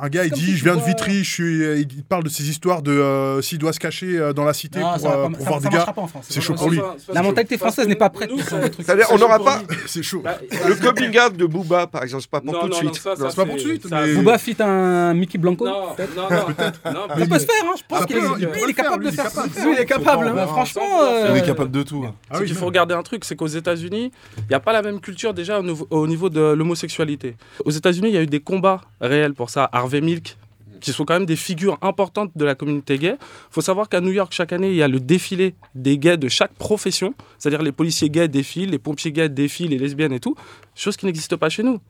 un 0.01 0.09
gars 0.09 0.25
il 0.25 0.31
dit 0.33 0.45
si 0.45 0.57
je 0.57 0.65
viens 0.65 0.77
de 0.77 0.83
Vitry, 0.83 1.25
je 1.25 1.31
suis, 1.33 1.63
euh, 1.65 1.79
il 1.81 2.05
parle 2.05 2.23
de 2.25 2.29
ses 2.29 2.49
histoires 2.49 2.83
de 2.83 2.93
euh, 2.93 3.43
s'il 3.43 3.59
doit 3.59 3.73
se 3.73 3.81
cacher 3.81 4.19
euh, 4.19 4.33
dans 4.33 4.45
la 4.45 4.53
cité 4.53 4.81
Non, 4.81 4.95
pour, 4.99 5.11
euh, 5.11 5.23
pas- 5.25 5.29
pour 5.31 5.39
ça- 5.39 5.45
voir 5.49 5.61
ça 5.61 5.69
des 5.69 5.73
gars. 5.73 5.77
marchera 5.79 5.93
pas 5.93 6.01
en 6.03 6.07
France. 6.07 6.27
C'est 6.31 6.41
chaud 6.41 6.55
pour 6.55 6.71
lui. 6.71 6.81
La 7.13 7.23
mentalité 7.23 7.59
française 7.59 7.89
n'est 7.89 7.95
pas 7.97 8.11
prête 8.11 8.31
on 8.33 8.39
c'est 8.39 9.17
n'aura 9.19 9.39
pas. 9.39 9.63
C'est 9.87 10.03
chaud. 10.03 10.21
Bah, 10.23 10.39
le 10.69 10.75
coming 10.75 11.19
out 11.19 11.37
de 11.37 11.47
Booba 11.47 11.87
par 11.87 12.03
exemple, 12.03 12.23
c'est 12.23 12.31
pas 12.31 12.41
pour 12.41 12.53
non, 12.53 12.61
tout 12.61 12.69
de 12.69 12.75
suite. 12.75 12.95
c'est 12.95 13.15
pas 13.37 13.45
pour 13.45 13.47
tout 13.47 13.53
de 13.55 13.59
suite, 13.61 13.87
Booba 14.17 14.39
fit 14.39 14.57
un 14.61 15.15
Mickey 15.15 15.39
Blanco. 15.39 15.67
Non, 15.67 15.95
peut-être. 15.97 16.15
non, 16.17 16.93
non, 16.93 17.09
Ça 17.09 17.27
peut 17.27 17.39
se 17.39 17.47
faire, 17.47 17.65
hein, 17.65 17.75
je 17.77 17.83
pense 17.89 18.07
qu'il 18.07 18.17
est, 18.17 18.21
il 18.21 18.69
il 18.69 18.75
capable 18.75 19.05
de 19.05 19.11
il 19.11 19.15
faire 19.15 19.31
ça. 19.31 19.45
il 19.57 19.79
est 19.79 19.87
capable. 19.87 20.33
Bah, 20.33 20.43
hein. 20.45 20.47
franchement, 20.47 20.83
Il 21.31 21.37
est 21.37 21.45
capable 21.47 21.71
de 21.71 21.83
tout. 21.83 22.05
hein. 22.07 22.15
Ah 22.31 22.35
Ce 22.37 22.41
oui, 22.41 22.47
qu'il 22.47 22.55
non. 22.55 22.61
faut 22.61 22.67
regarder 22.67 22.95
un 22.95 23.03
truc, 23.03 23.25
c'est 23.25 23.37
qu'aux 23.37 23.47
États-Unis, 23.47 24.13
il 24.39 24.45
n'y 24.49 24.55
a 24.55 24.61
pas 24.61 24.73
la 24.73 24.83
même 24.83 25.01
culture 25.01 25.35
déjà 25.35 25.59
au 25.59 25.63
niveau, 25.63 25.87
au 25.91 26.07
niveau 26.07 26.29
de 26.31 26.41
l'homosexualité. 26.41 27.37
Aux 27.65 27.71
États-Unis, 27.71 28.09
il 28.09 28.15
y 28.15 28.19
a 28.19 28.23
eu 28.23 28.27
des 28.27 28.41
combats 28.41 28.81
réels 29.01 29.35
pour 29.35 29.51
ça. 29.51 29.69
Harvey 29.79 30.01
Milk, 30.01 30.37
qui 30.81 30.93
sont 30.93 31.05
quand 31.05 31.15
même 31.15 31.27
des 31.27 31.37
figures 31.37 31.79
importantes 31.83 32.31
de 32.37 32.45
la 32.45 32.55
communauté 32.55 32.99
gay. 32.99 33.17
Il 33.21 33.53
faut 33.53 33.61
savoir 33.61 33.89
qu'à 33.89 34.01
New 34.01 34.13
York, 34.13 34.33
chaque 34.33 34.53
année, 34.53 34.71
il 34.71 34.77
y 34.77 34.83
a 34.83 34.89
le 34.89 35.01
défilé 35.01 35.55
des 35.75 35.99
gays 35.99 36.17
de 36.17 36.29
chaque 36.29 36.53
profession. 36.55 37.15
C'est-à-dire 37.39 37.63
les 37.63 37.73
policiers 37.73 38.11
gays 38.11 38.29
défilent, 38.29 38.71
les 38.71 38.79
pompiers 38.79 39.13
gays 39.13 39.29
défilent, 39.29 39.71
les 39.71 39.79
lesbiennes 39.79 40.13
et 40.13 40.21
tout. 40.21 40.37
Chose 40.75 40.97
qui 40.97 41.07
n'existe 41.07 41.37
pas 41.37 41.49
chez 41.49 41.63
nous. 41.63 41.81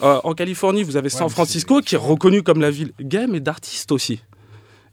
Euh, 0.00 0.20
en 0.22 0.34
Californie, 0.34 0.84
vous 0.84 0.96
avez 0.96 1.08
San 1.08 1.28
Francisco, 1.28 1.80
qui 1.80 1.96
est 1.96 1.98
reconnu 1.98 2.42
comme 2.42 2.60
la 2.60 2.70
ville 2.70 2.92
gay, 3.00 3.26
mais 3.26 3.40
d'artistes 3.40 3.90
aussi. 3.90 4.20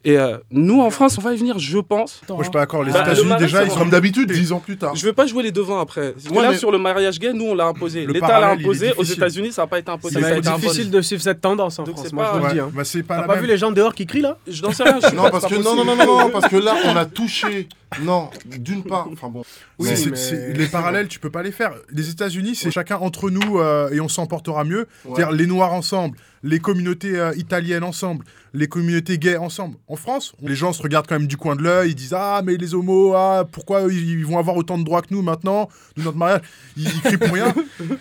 Et 0.08 0.18
euh, 0.20 0.38
nous, 0.52 0.82
en 0.82 0.92
France, 0.92 1.18
on 1.18 1.22
va 1.22 1.34
y 1.34 1.38
venir, 1.38 1.58
je 1.58 1.80
pense. 1.80 2.22
Moi, 2.30 2.38
je 2.40 2.44
suis 2.44 2.52
pas 2.52 2.60
d'accord. 2.60 2.84
Les 2.84 2.92
Bah, 2.92 3.02
États-Unis, 3.02 3.34
déjà, 3.40 3.64
ils 3.64 3.72
sont 3.72 3.80
Comme 3.80 3.90
d'habitude, 3.90 4.32
dix 4.32 4.52
ans 4.52 4.60
plus 4.60 4.78
tard. 4.78 4.96
Je 4.96 5.04
vais 5.04 5.14
pas 5.14 5.26
jouer 5.26 5.42
les 5.42 5.52
devants 5.52 5.80
après. 5.80 6.12
Parce 6.14 6.26
que 6.26 6.34
Ouais, 6.34 6.44
là, 6.44 6.52
mais- 6.52 6.58
sur 6.58 6.72
le 6.72 6.78
mariage 6.78 7.20
gay, 7.20 7.34
nous, 7.34 7.46
on 7.46 7.56
l'a 7.56 7.66
imposé. 7.66 8.06
L'État 8.06 8.40
l'a 8.40 8.52
imposé. 8.52 8.94
Aux. 8.98 9.04
États-Unis, 9.04 9.52
ça 9.52 9.64
n'a 9.64 9.68
pas 9.68 9.80
été 9.80 9.90
imposé. 9.92 10.24
Imposé. 10.24 10.42
difficile 10.42 10.92
de 10.92 11.02
suivre 11.02 11.22
cette 11.24 11.42
tendance 11.42 11.80
en 11.80 11.84
Donc, 11.84 11.96
France, 11.96 12.08
c'est 12.10 12.14
moi 12.14 12.26
je 12.26 12.30
pas- 12.30 12.36
vous 12.36 12.40
le 12.44 12.48
Ouais, 12.50 12.54
dis. 12.54 12.60
hein. 12.60 12.72
bah, 12.74 12.84
c'est 12.84 13.02
pas 13.04 13.16
T'as 13.16 13.22
la 13.22 13.28
pas 13.28 13.34
même. 13.34 13.42
vu 13.44 13.48
les 13.50 13.58
gens 13.58 13.72
dehors 13.72 13.96
qui 13.96 14.06
crient 14.06 14.22
là 14.22 14.38
Je 14.48 14.62
n'en 14.62 14.72
sais 14.72 14.84
rien. 14.84 15.00
je 15.02 15.16
Non, 15.16 15.30
parce 15.32 15.48
c'est 15.48 15.56
que 15.56 15.62
non, 15.64 15.76
non, 15.76 15.84
non, 15.86 15.96
non, 15.96 16.30
parce 16.30 16.48
que 16.50 16.58
là, 16.58 16.76
on 16.86 16.96
a 16.96 17.06
touché. 17.06 17.68
Non, 18.04 18.30
d'une 18.46 18.84
part. 18.84 19.08
Enfin 19.12 19.30
bon. 19.30 19.44
Oui, 19.80 19.88
Mais- 19.90 19.96
c'est- 19.96 20.10
mais- 20.12 20.16
c'est- 20.18 20.54
les 20.54 20.68
parallèles, 20.68 21.08
tu 21.08 21.20
peux 21.20 21.30
pas 21.30 21.42
les 21.44 21.52
faire. 21.52 21.72
Les 21.92 22.10
États-Unis, 22.10 22.56
c'est 22.56 22.70
chacun 22.72 22.98
entre 22.98 23.30
nous 23.32 23.60
euh, 23.60 23.90
et 23.92 24.00
on 24.02 24.08
s'en 24.10 24.28
portera 24.28 24.64
mieux. 24.66 24.86
C'est-à-dire 25.04 25.32
les 25.32 25.48
Noirs 25.48 25.74
ensemble, 25.74 26.18
les 26.44 26.60
communautés 26.60 27.18
euh, 27.18 27.32
italiennes 27.38 27.84
ensemble, 27.84 28.26
les 28.56 28.68
communautés 28.68 29.18
gays 29.18 29.38
ensemble. 29.38 29.78
En 29.88 29.96
France, 29.96 30.34
les 30.42 30.56
gens 30.56 30.74
se 30.74 30.82
regardent 30.82 31.08
quand 31.08 31.20
même 31.20 31.28
du 31.28 31.38
coin 31.38 31.56
de 31.56 31.62
l'œil, 31.62 31.92
ils 31.92 31.96
disent 31.96 32.16
Ah, 32.18 32.42
mais 32.44 32.56
les 32.58 32.74
homos, 32.74 33.14
ah, 33.14 33.46
pourquoi 33.52 33.82
ils, 33.92 34.26
vont 34.26 34.40
avoir 34.40 34.56
autant 34.56 34.78
de 34.78 34.84
droits 34.84 35.02
que 35.02 35.14
nous 35.14 35.22
maintenant 35.22 35.70
Nous, 35.98 36.04
notre 36.04 36.18
mariage, 36.18 36.42
ils, 36.78 36.88
ils 36.88 37.02
crient 37.02 37.18
pour 37.18 37.34
rien. 37.34 37.54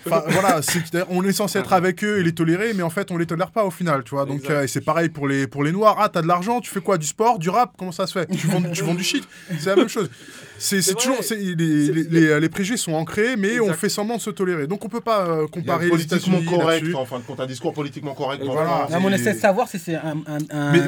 Enfin, 0.07 0.23
voilà, 0.29 0.61
on 1.11 1.25
est 1.25 1.33
censé 1.33 1.59
être 1.59 1.73
avec 1.73 2.05
eux 2.05 2.19
et 2.19 2.23
les 2.23 2.33
tolérer, 2.33 2.73
mais 2.75 2.83
en 2.83 2.91
fait, 2.91 3.11
on 3.11 3.17
les 3.17 3.27
tolère 3.27 3.51
pas 3.51 3.65
au 3.65 3.71
final, 3.71 4.05
tu 4.05 4.11
vois. 4.15 4.25
Donc, 4.25 4.49
euh, 4.49 4.67
c'est 4.67 4.81
pareil 4.81 5.09
pour 5.09 5.29
les, 5.29 5.47
pour 5.47 5.65
les 5.65 5.73
Noirs. 5.73 5.97
Ah, 5.99 6.09
t'as 6.09 6.23
de 6.23 6.29
l'argent, 6.29 6.61
tu 6.61 6.71
fais 6.71 6.81
quoi 6.81 6.99
Du 6.99 7.07
sport, 7.07 7.39
du 7.39 7.51
rap? 7.51 7.75
Comment 7.77 7.93
ça 7.93 8.07
se 8.07 8.13
fait? 8.13 8.27
Tu 8.27 8.47
vends, 8.47 8.63
tu 8.73 8.85
vends 8.85 8.95
du 8.95 9.05
shit 9.05 9.27
C'est 9.59 9.67
la 9.67 9.77
même 9.77 9.89
chose. 9.89 10.09
C'est 10.59 10.83
toujours. 10.95 11.17
les, 11.19 11.23
C'est- 11.23 11.37
les, 11.37 11.55
les- 12.11 12.41
les 12.41 12.49
préjugés 12.49 12.77
sont 12.77 12.93
ancrés, 12.95 13.37
mais 13.37 13.61
on 13.61 13.73
fait 13.73 13.89
semblant 13.89 14.17
de 14.17 14.21
se 14.21 14.31
tolérer. 14.31 14.67
Donc 14.67 14.85
on 14.85 14.89
peut 14.89 15.01
pas 15.01 15.27
euh, 15.27 15.35
Il 15.35 15.41
y 15.41 15.45
a 15.45 15.49
comparer 15.49 15.85
les 15.87 15.91
politiquement 15.91 16.41
correct, 16.49 16.81
là-dessus. 16.81 16.95
en 16.95 17.05
fin 17.05 17.19
de 17.19 17.25
compte, 17.25 17.41
un 17.41 17.47
discours 17.47 17.73
politiquement 17.75 18.15
correct. 18.15 18.43
Voilà. 18.45 18.87
Mais 18.91 18.97
on 19.03 19.11
essaie 19.13 19.35
de 19.35 19.39
savoir 19.39 19.69
si 19.69 19.79
c'est 19.79 19.97
un, 19.97 20.15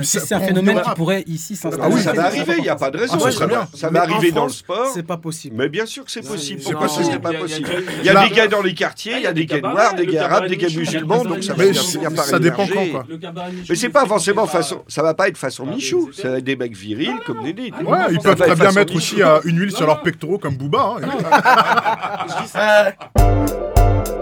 si 0.02 0.18
phénomène 0.20 0.80
qui 0.82 0.90
pourrait 0.94 1.24
ici 1.26 1.56
s'installer. 1.56 1.82
Ah 1.86 1.94
oui, 1.94 2.00
ça 2.02 2.12
va 2.12 2.26
arriver, 2.26 2.54
il 2.58 2.62
n'y 2.62 2.68
a 2.68 2.76
pas 2.76 2.90
de 2.90 2.98
raison. 2.98 3.18
Ah, 3.24 3.30
ça 3.30 3.40
va, 3.40 3.46
bien. 3.46 3.68
ça 3.74 3.90
Mais 3.90 3.98
va 3.98 4.04
en 4.06 4.08
arriver 4.10 4.32
dans 4.32 4.44
le 4.46 4.50
sport. 4.52 4.90
C'est 4.94 5.02
pas 5.02 5.16
possible. 5.16 5.56
Mais 5.56 5.68
bien 5.68 5.86
sûr 5.86 6.04
que 6.04 6.10
c'est 6.10 6.26
possible. 6.26 6.60
c'est 6.62 6.70
Pourquoi 6.72 6.88
possible. 6.88 7.06
c'est 7.12 7.18
pas 7.18 7.30
Il 7.30 7.34
y 7.34 7.36
a- 7.36 7.40
possible 7.40 7.68
il 7.68 7.74
y 7.74 7.76
a- 7.76 8.02
Il 8.02 8.06
y 8.06 8.08
a 8.10 8.28
des 8.28 8.34
gays 8.34 8.48
dans 8.48 8.62
les 8.62 8.74
quartiers, 8.74 9.14
il 9.16 9.22
y 9.22 9.26
a 9.26 9.32
des 9.32 9.46
gays 9.46 9.60
noirs, 9.60 9.94
des 9.94 10.06
gays 10.06 10.18
arabes, 10.18 10.46
des 10.48 10.56
gays 10.56 10.74
musulmans, 10.74 11.24
donc 11.24 11.42
ça 11.42 12.38
dépend 12.38 12.66
quand, 12.66 12.86
quoi. 12.90 13.06
Mais 13.68 13.74
c'est 13.74 13.88
pas 13.90 14.06
forcément 14.06 14.46
façon, 14.46 14.82
ça 14.88 15.02
va 15.02 15.14
pas 15.14 15.28
être 15.28 15.36
façon 15.38 15.66
Ah, 15.68 15.74
Michou, 15.74 16.10
ça 16.12 16.30
va 16.30 16.38
être 16.38 16.44
des 16.44 16.56
mecs 16.56 16.76
virils 16.76 17.10
comme 17.26 17.42
des. 17.42 17.52
Ouais, 17.84 17.98
ils 18.12 18.18
peuvent 18.20 18.36
très 18.36 18.54
bien 18.54 18.72
mettre 18.72 18.94
aussi 18.94 19.22
euh, 19.22 19.40
une 19.56 19.62
huile 19.62 19.72
sur 19.72 19.86
leurs 19.86 20.02
pectoraux 20.02 20.36
comme 20.38 20.56
Booba. 20.56 20.96
hein. 21.00 22.92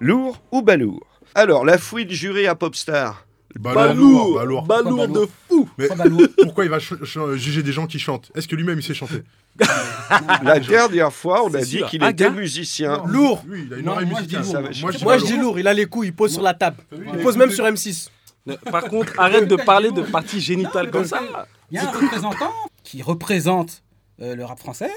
Lourd 0.00 0.40
ou 0.50 0.62
balourd? 0.62 1.06
Alors, 1.34 1.64
la 1.64 1.78
fouine 1.78 2.10
jurée 2.10 2.46
à 2.46 2.54
Popstar. 2.54 3.26
Balourd, 3.58 4.34
balourd. 4.36 4.62
Balourd 4.66 5.08
de 5.08 5.26
fou. 5.48 5.68
Mais 5.76 5.88
pourquoi 6.42 6.64
il 6.64 6.70
va 6.70 6.78
juger 7.36 7.62
des 7.62 7.72
gens 7.72 7.86
qui 7.86 7.98
chantent? 7.98 8.30
Est-ce 8.34 8.46
que 8.48 8.56
lui-même 8.56 8.78
il 8.78 8.82
sait 8.82 8.94
chanter? 8.94 9.22
La 10.44 10.60
dernière 10.60 11.12
fois, 11.12 11.44
on 11.44 11.52
a 11.54 11.60
dit 11.60 11.82
qu'il 11.90 12.02
Ah, 12.02 12.10
était 12.10 12.30
musicien. 12.30 13.02
Lourd. 13.06 13.44
Oui, 13.48 13.64
il 13.66 13.74
a 13.74 13.76
une 13.78 13.84
Non, 13.84 13.92
oreille 13.92 14.06
moi, 14.06 14.20
je 14.22 14.26
dis 14.26 14.36
musicale. 14.36 14.62
lourd. 14.62 14.72
Ça 14.74 14.86
va- 14.86 15.02
Moi 15.04 15.16
je 15.18 15.24
dis 15.24 15.26
je 15.30 15.34
dis 15.34 15.40
lourd, 15.40 15.58
il 15.58 15.66
a 15.68 15.74
les 15.74 15.86
couilles, 15.86 16.08
il 16.08 16.14
pose 16.14 16.32
sur 16.32 16.42
la 16.42 16.54
table. 16.54 16.76
Il 16.92 17.18
pose 17.22 17.36
même 17.36 17.50
sur 17.50 17.64
M6. 17.64 18.08
Par 18.70 18.84
contre, 18.84 19.12
arrête 19.18 19.48
de 19.48 19.56
parler 19.56 19.90
de 19.90 20.02
parties 20.02 20.40
génitales 20.40 20.90
comme 20.90 21.04
ça. 21.04 21.20
Il 21.70 21.76
y 21.76 21.78
a 21.78 21.88
un 21.88 21.92
représentant 21.92 22.52
qui 22.82 23.02
représente 23.02 23.82
euh, 24.20 24.34
le 24.34 24.44
rap 24.44 24.58
français. 24.58 24.90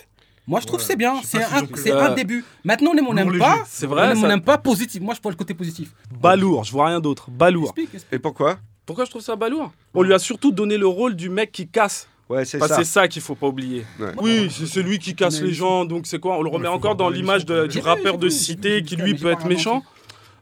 Moi, 0.47 0.59
je 0.59 0.65
trouve 0.67 0.79
que 0.79 0.85
c'est 0.85 0.95
bien. 0.97 1.21
C'est 1.23 1.41
un, 1.43 1.65
c'est 1.75 1.91
Euh, 1.91 2.13
début. 2.15 2.43
Maintenant, 2.65 2.91
on 3.07 3.13
n'aime 3.13 3.37
pas. 3.37 3.63
C'est 3.65 3.85
vrai. 3.87 4.11
on 4.15 4.21
ça- 4.21 4.27
n'aime 4.27 4.41
pas 4.41 4.57
positif. 4.57 5.01
Moi, 5.01 5.13
je 5.13 5.21
vois 5.21 5.31
le 5.31 5.37
côté 5.37 5.53
positif. 5.53 5.91
Balourd, 6.19 6.63
je 6.65 6.71
vois 6.71 6.87
rien 6.87 6.99
d'autre. 6.99 7.29
Balourd. 7.31 7.65
Explique, 7.65 7.93
explique. 7.93 8.13
Et 8.13 8.19
pourquoi? 8.19 8.57
Pourquoi 8.85 9.05
je 9.05 9.09
trouve 9.11 9.21
ça 9.21 9.37
balourd? 9.37 9.71
On 9.93 10.01
lui 10.01 10.13
a 10.13 10.19
surtout 10.19 10.51
donné 10.51 10.77
le 10.77 10.87
rôle 10.87 11.15
du 11.15 11.29
mec 11.29 11.51
qui 11.53 11.67
casse. 11.69 12.09
Ouais, 12.29 12.43
c'est 12.43 12.59
ça. 12.59 12.75
c'est 12.75 12.83
ça 12.83 13.07
qu'il 13.07 13.21
faut 13.21 13.35
pas 13.35 13.47
oublier. 13.47 13.85
Ouais. 13.99 14.11
Oui, 14.21 14.49
c'est 14.51 14.65
celui 14.65 14.97
qui 14.99 15.13
casse 15.15 15.41
les 15.41 15.53
gens, 15.53 15.85
donc 15.85 16.07
c'est 16.07 16.19
quoi? 16.19 16.37
On 16.37 16.41
le 16.41 16.49
remet 16.49 16.67
encore 16.67 16.95
dans 16.95 17.09
l'image 17.09 17.45
du 17.45 17.79
rappeur 17.79 18.17
de 18.17 18.27
cité 18.29 18.81
qui 18.83 18.95
lui 18.95 19.13
peut 19.13 19.31
être 19.31 19.45
méchant 19.45 19.83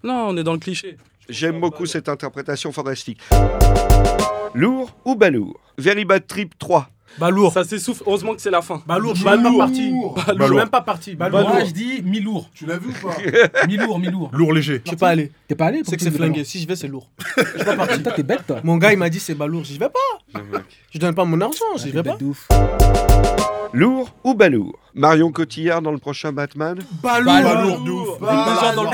Non, 0.04 0.30
on 0.30 0.38
est 0.38 0.44
dans 0.44 0.54
le 0.54 0.60
cliché. 0.60 0.98
J'aime 1.30 1.60
beaucoup 1.60 1.86
cette 1.86 2.10
interprétation 2.10 2.72
fantastique. 2.72 3.22
Lourd 4.54 4.92
ou 5.06 5.16
balourd? 5.16 5.60
Very 5.78 6.04
Bad 6.06 6.28
Trip 6.28 6.58
3. 6.58 6.90
Balourd. 7.18 7.52
Ça 7.54 7.64
s'essouffle, 7.64 8.04
heureusement 8.06 8.34
que 8.34 8.42
c'est 8.42 8.50
la 8.52 8.62
fin. 8.62 8.82
Balourd, 8.88 9.16
je 9.16 9.22
suis 9.22 9.30
même 9.30 9.44
pas 9.44 9.58
parti. 9.58 9.94
Je 10.40 10.44
suis 10.46 10.56
même 10.56 10.70
pas 10.70 10.82
parti. 10.82 11.16
Balourd. 11.16 11.42
Moi, 11.50 11.64
je 11.66 11.72
dis 11.72 12.02
mi-lourd. 12.04 12.50
Tu 12.54 12.66
l'as 12.66 12.78
vu 12.78 12.90
ou 12.90 13.08
pas 13.08 13.16
Mi-lourd, 13.68 14.00
mi-lourd. 14.00 14.30
Lourd 14.34 14.54
léger. 14.54 14.82
Je 14.84 14.90
suis 14.90 14.98
pas 14.98 15.10
allé. 15.10 15.32
T'es 15.48 15.56
pas 15.56 15.66
allé 15.68 15.82
C'est 15.86 15.98
que 15.98 16.04
c'est 16.04 16.12
flingué. 16.12 16.44
Si 16.44 16.60
je 16.62 16.68
vais, 16.68 16.76
c'est 16.76 16.88
lourd. 16.88 17.08
Je 17.38 17.44
suis 17.58 17.66
pas 17.66 17.76
parti. 17.76 18.02
T'es 18.04 18.24
bête, 18.24 18.46
toi. 18.48 18.60
Mon 18.64 18.78
gars, 18.78 18.92
il 18.94 18.98
m'a 18.98 19.10
dit 19.10 19.20
c'est 19.20 19.36
balourd. 19.36 19.64
J'y 19.64 19.78
vais 19.78 19.90
pas. 19.90 20.42
Je 20.92 21.00
donne 21.00 21.16
pas 21.16 21.26
mon 21.26 21.40
argent. 21.42 21.66
J'y 21.78 21.92
vais 21.92 22.04
pas. 22.04 22.18
Lourd 23.74 24.10
ou 24.26 24.34
balourd 24.34 24.78
Marion 24.94 25.32
Cotillard 25.32 25.82
dans 25.82 25.94
le 25.94 25.98
prochain 25.98 26.34
Batman? 26.34 26.78
Balourd. 27.02 27.26
Balourd 27.34 27.80
de 27.82 27.92
ouf. 27.92 28.20
Déjà 28.20 28.76
dans 28.76 28.84
le, 28.84 28.90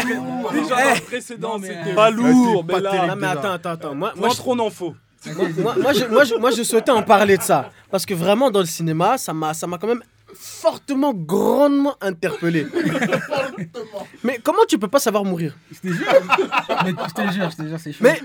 déjà 0.62 0.76
dans 0.76 0.94
le 0.94 1.02
précédent, 1.02 1.60
c'était 1.62 1.96
pas 1.96 2.12
lourd, 2.12 2.64
mais 2.68 2.80
là, 2.80 3.08
Non, 3.08 3.16
mais 3.16 3.26
attends, 3.28 3.52
attends, 3.54 3.70
attends. 3.72 3.96
Moi, 3.96 4.14
je- 4.16 4.36
trop 4.36 4.56
n'en 4.56 4.70
faut. 4.70 4.94
Moi, 5.26 5.48
moi, 5.58 5.76
moi, 5.82 5.94
je, 5.94 6.06
moi, 6.06 6.24
je, 6.24 6.36
moi, 6.36 6.52
je 6.52 6.64
souhaitais 6.64 6.92
en 6.92 7.04
parler 7.04 7.38
de 7.38 7.44
ça. 7.44 7.72
Parce 7.92 8.06
que 8.06 8.14
vraiment, 8.14 8.50
dans 8.52 8.60
le 8.62 8.66
cinéma, 8.66 9.18
ça 9.18 9.34
m'a 9.34 9.54
ça 9.54 9.68
m'a 9.68 9.78
quand 9.78 9.88
même 9.88 10.04
fortement, 10.34 11.14
grandement 11.14 11.96
interpellé. 12.02 12.68
mais 14.24 14.40
comment 14.44 14.66
tu 14.68 14.78
peux 14.78 14.88
pas 14.88 15.00
savoir 15.00 15.24
mourir? 15.24 15.56
Je 15.72 15.80
te 15.90 15.94
jure. 15.94 16.06
Mais 16.86 16.92
je 16.92 17.14
te 17.14 17.32
jure, 17.34 17.50
je 17.50 17.56
te 17.58 17.68
jure, 17.68 17.80
c'est 17.80 17.92
chaud. 17.94 18.04
Mais 18.04 18.22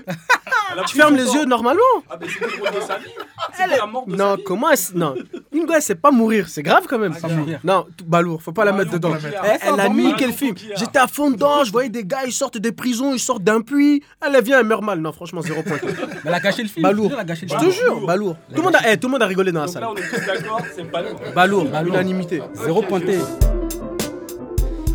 tu 0.87 0.95
fermes 0.97 1.15
les 1.15 1.25
yeux 1.33 1.45
normalement 1.45 1.81
Ah, 2.09 2.17
mais 2.19 2.27
c'est 2.27 3.57
sa 3.57 3.65
est- 3.65 3.77
la 3.77 3.85
mort 3.85 4.05
de 4.05 4.11
sa 4.11 4.17
Non, 4.17 4.35
vie. 4.35 4.43
comment 4.43 4.69
s- 4.71 4.91
Non, 4.93 5.15
une 5.53 5.65
gosse, 5.65 5.83
c'est 5.85 5.95
pas 5.95 6.11
mourir, 6.11 6.47
c'est 6.49 6.63
grave 6.63 6.85
quand 6.89 6.97
même. 6.99 7.15
Pas 7.15 7.27
mourir. 7.27 7.59
Non, 7.63 7.85
tout- 7.95 8.05
Balourd, 8.05 8.41
faut 8.41 8.51
pas 8.51 8.65
la 8.65 8.71
mettre 8.73 8.91
dedans. 8.91 9.13
Elle, 9.61 9.79
a 9.79 9.89
mis 9.89 10.13
quel 10.17 10.33
film 10.33 10.55
J'étais 10.75 10.99
à 10.99 11.07
fond 11.07 11.31
dedans, 11.31 11.63
je 11.63 11.71
voyais 11.71 11.89
des 11.89 12.03
gars, 12.03 12.21
ils 12.25 12.31
sortent 12.33 12.57
des 12.57 12.71
prisons, 12.71 13.13
ils 13.13 13.19
sortent 13.19 13.43
d'un 13.43 13.61
puits. 13.61 14.03
Elle, 14.21 14.41
vient, 14.43 14.59
elle 14.59 14.65
meurt 14.65 14.83
mal. 14.83 14.99
Non, 14.99 15.11
franchement, 15.11 15.41
zéro 15.41 15.61
point. 15.63 15.77
Mais 15.83 15.91
elle 16.25 16.33
a 16.33 16.39
gâché 16.39 16.63
le 16.63 16.69
film. 16.69 16.83
Balourd. 16.83 17.11
je 17.11 17.45
te 17.45 17.69
jure. 17.69 18.01
Tout 18.01 18.35
le 18.57 18.61
monde 18.61 18.75
a, 18.75 18.91
eh, 18.91 18.97
tout 18.97 19.07
le 19.07 19.11
monde 19.11 19.23
a 19.23 19.27
rigolé 19.27 19.51
dans 19.51 19.61
la 19.61 19.65
Donc 19.67 19.75
là, 19.75 19.81
salle. 19.81 19.89
on 19.91 19.95
est 19.95 20.09
tous 20.19 20.25
d'accord, 20.25 20.61
c'est. 20.75 20.91
Balourd, 21.33 21.65
Balourd. 21.65 21.93
unanimité. 21.93 22.41
Zéro 22.55 22.81
pointé. 22.81 23.19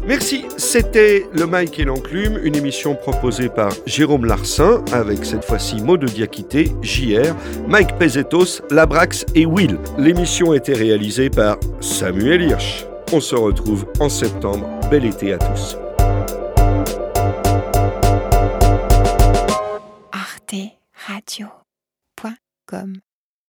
Merci, 0.09 0.47
c'était 0.57 1.29
Le 1.35 1.47
Mike 1.47 1.79
et 1.79 1.85
l'Enclume, 1.85 2.40
une 2.42 2.57
émission 2.57 2.94
proposée 2.94 3.51
par 3.51 3.73
Jérôme 3.85 4.25
Larsin, 4.25 4.83
avec 4.90 5.23
cette 5.23 5.44
fois-ci 5.44 5.83
Maud 5.83 6.03
Diakité, 6.03 6.73
JR, 6.81 7.37
Mike 7.68 7.99
Pezetos, 7.99 8.62
Labrax 8.71 9.27
et 9.35 9.44
Will. 9.44 9.79
L'émission 9.99 10.53
a 10.53 10.57
été 10.57 10.73
réalisée 10.73 11.29
par 11.29 11.59
Samuel 11.81 12.40
Hirsch. 12.40 12.87
On 13.12 13.21
se 13.21 13.35
retrouve 13.35 13.85
en 14.01 14.09
septembre. 14.09 14.66
Bel 14.90 15.05
été 15.05 15.35
à 15.35 15.38
tous. 15.38 15.77
arteradio.com 20.11 23.01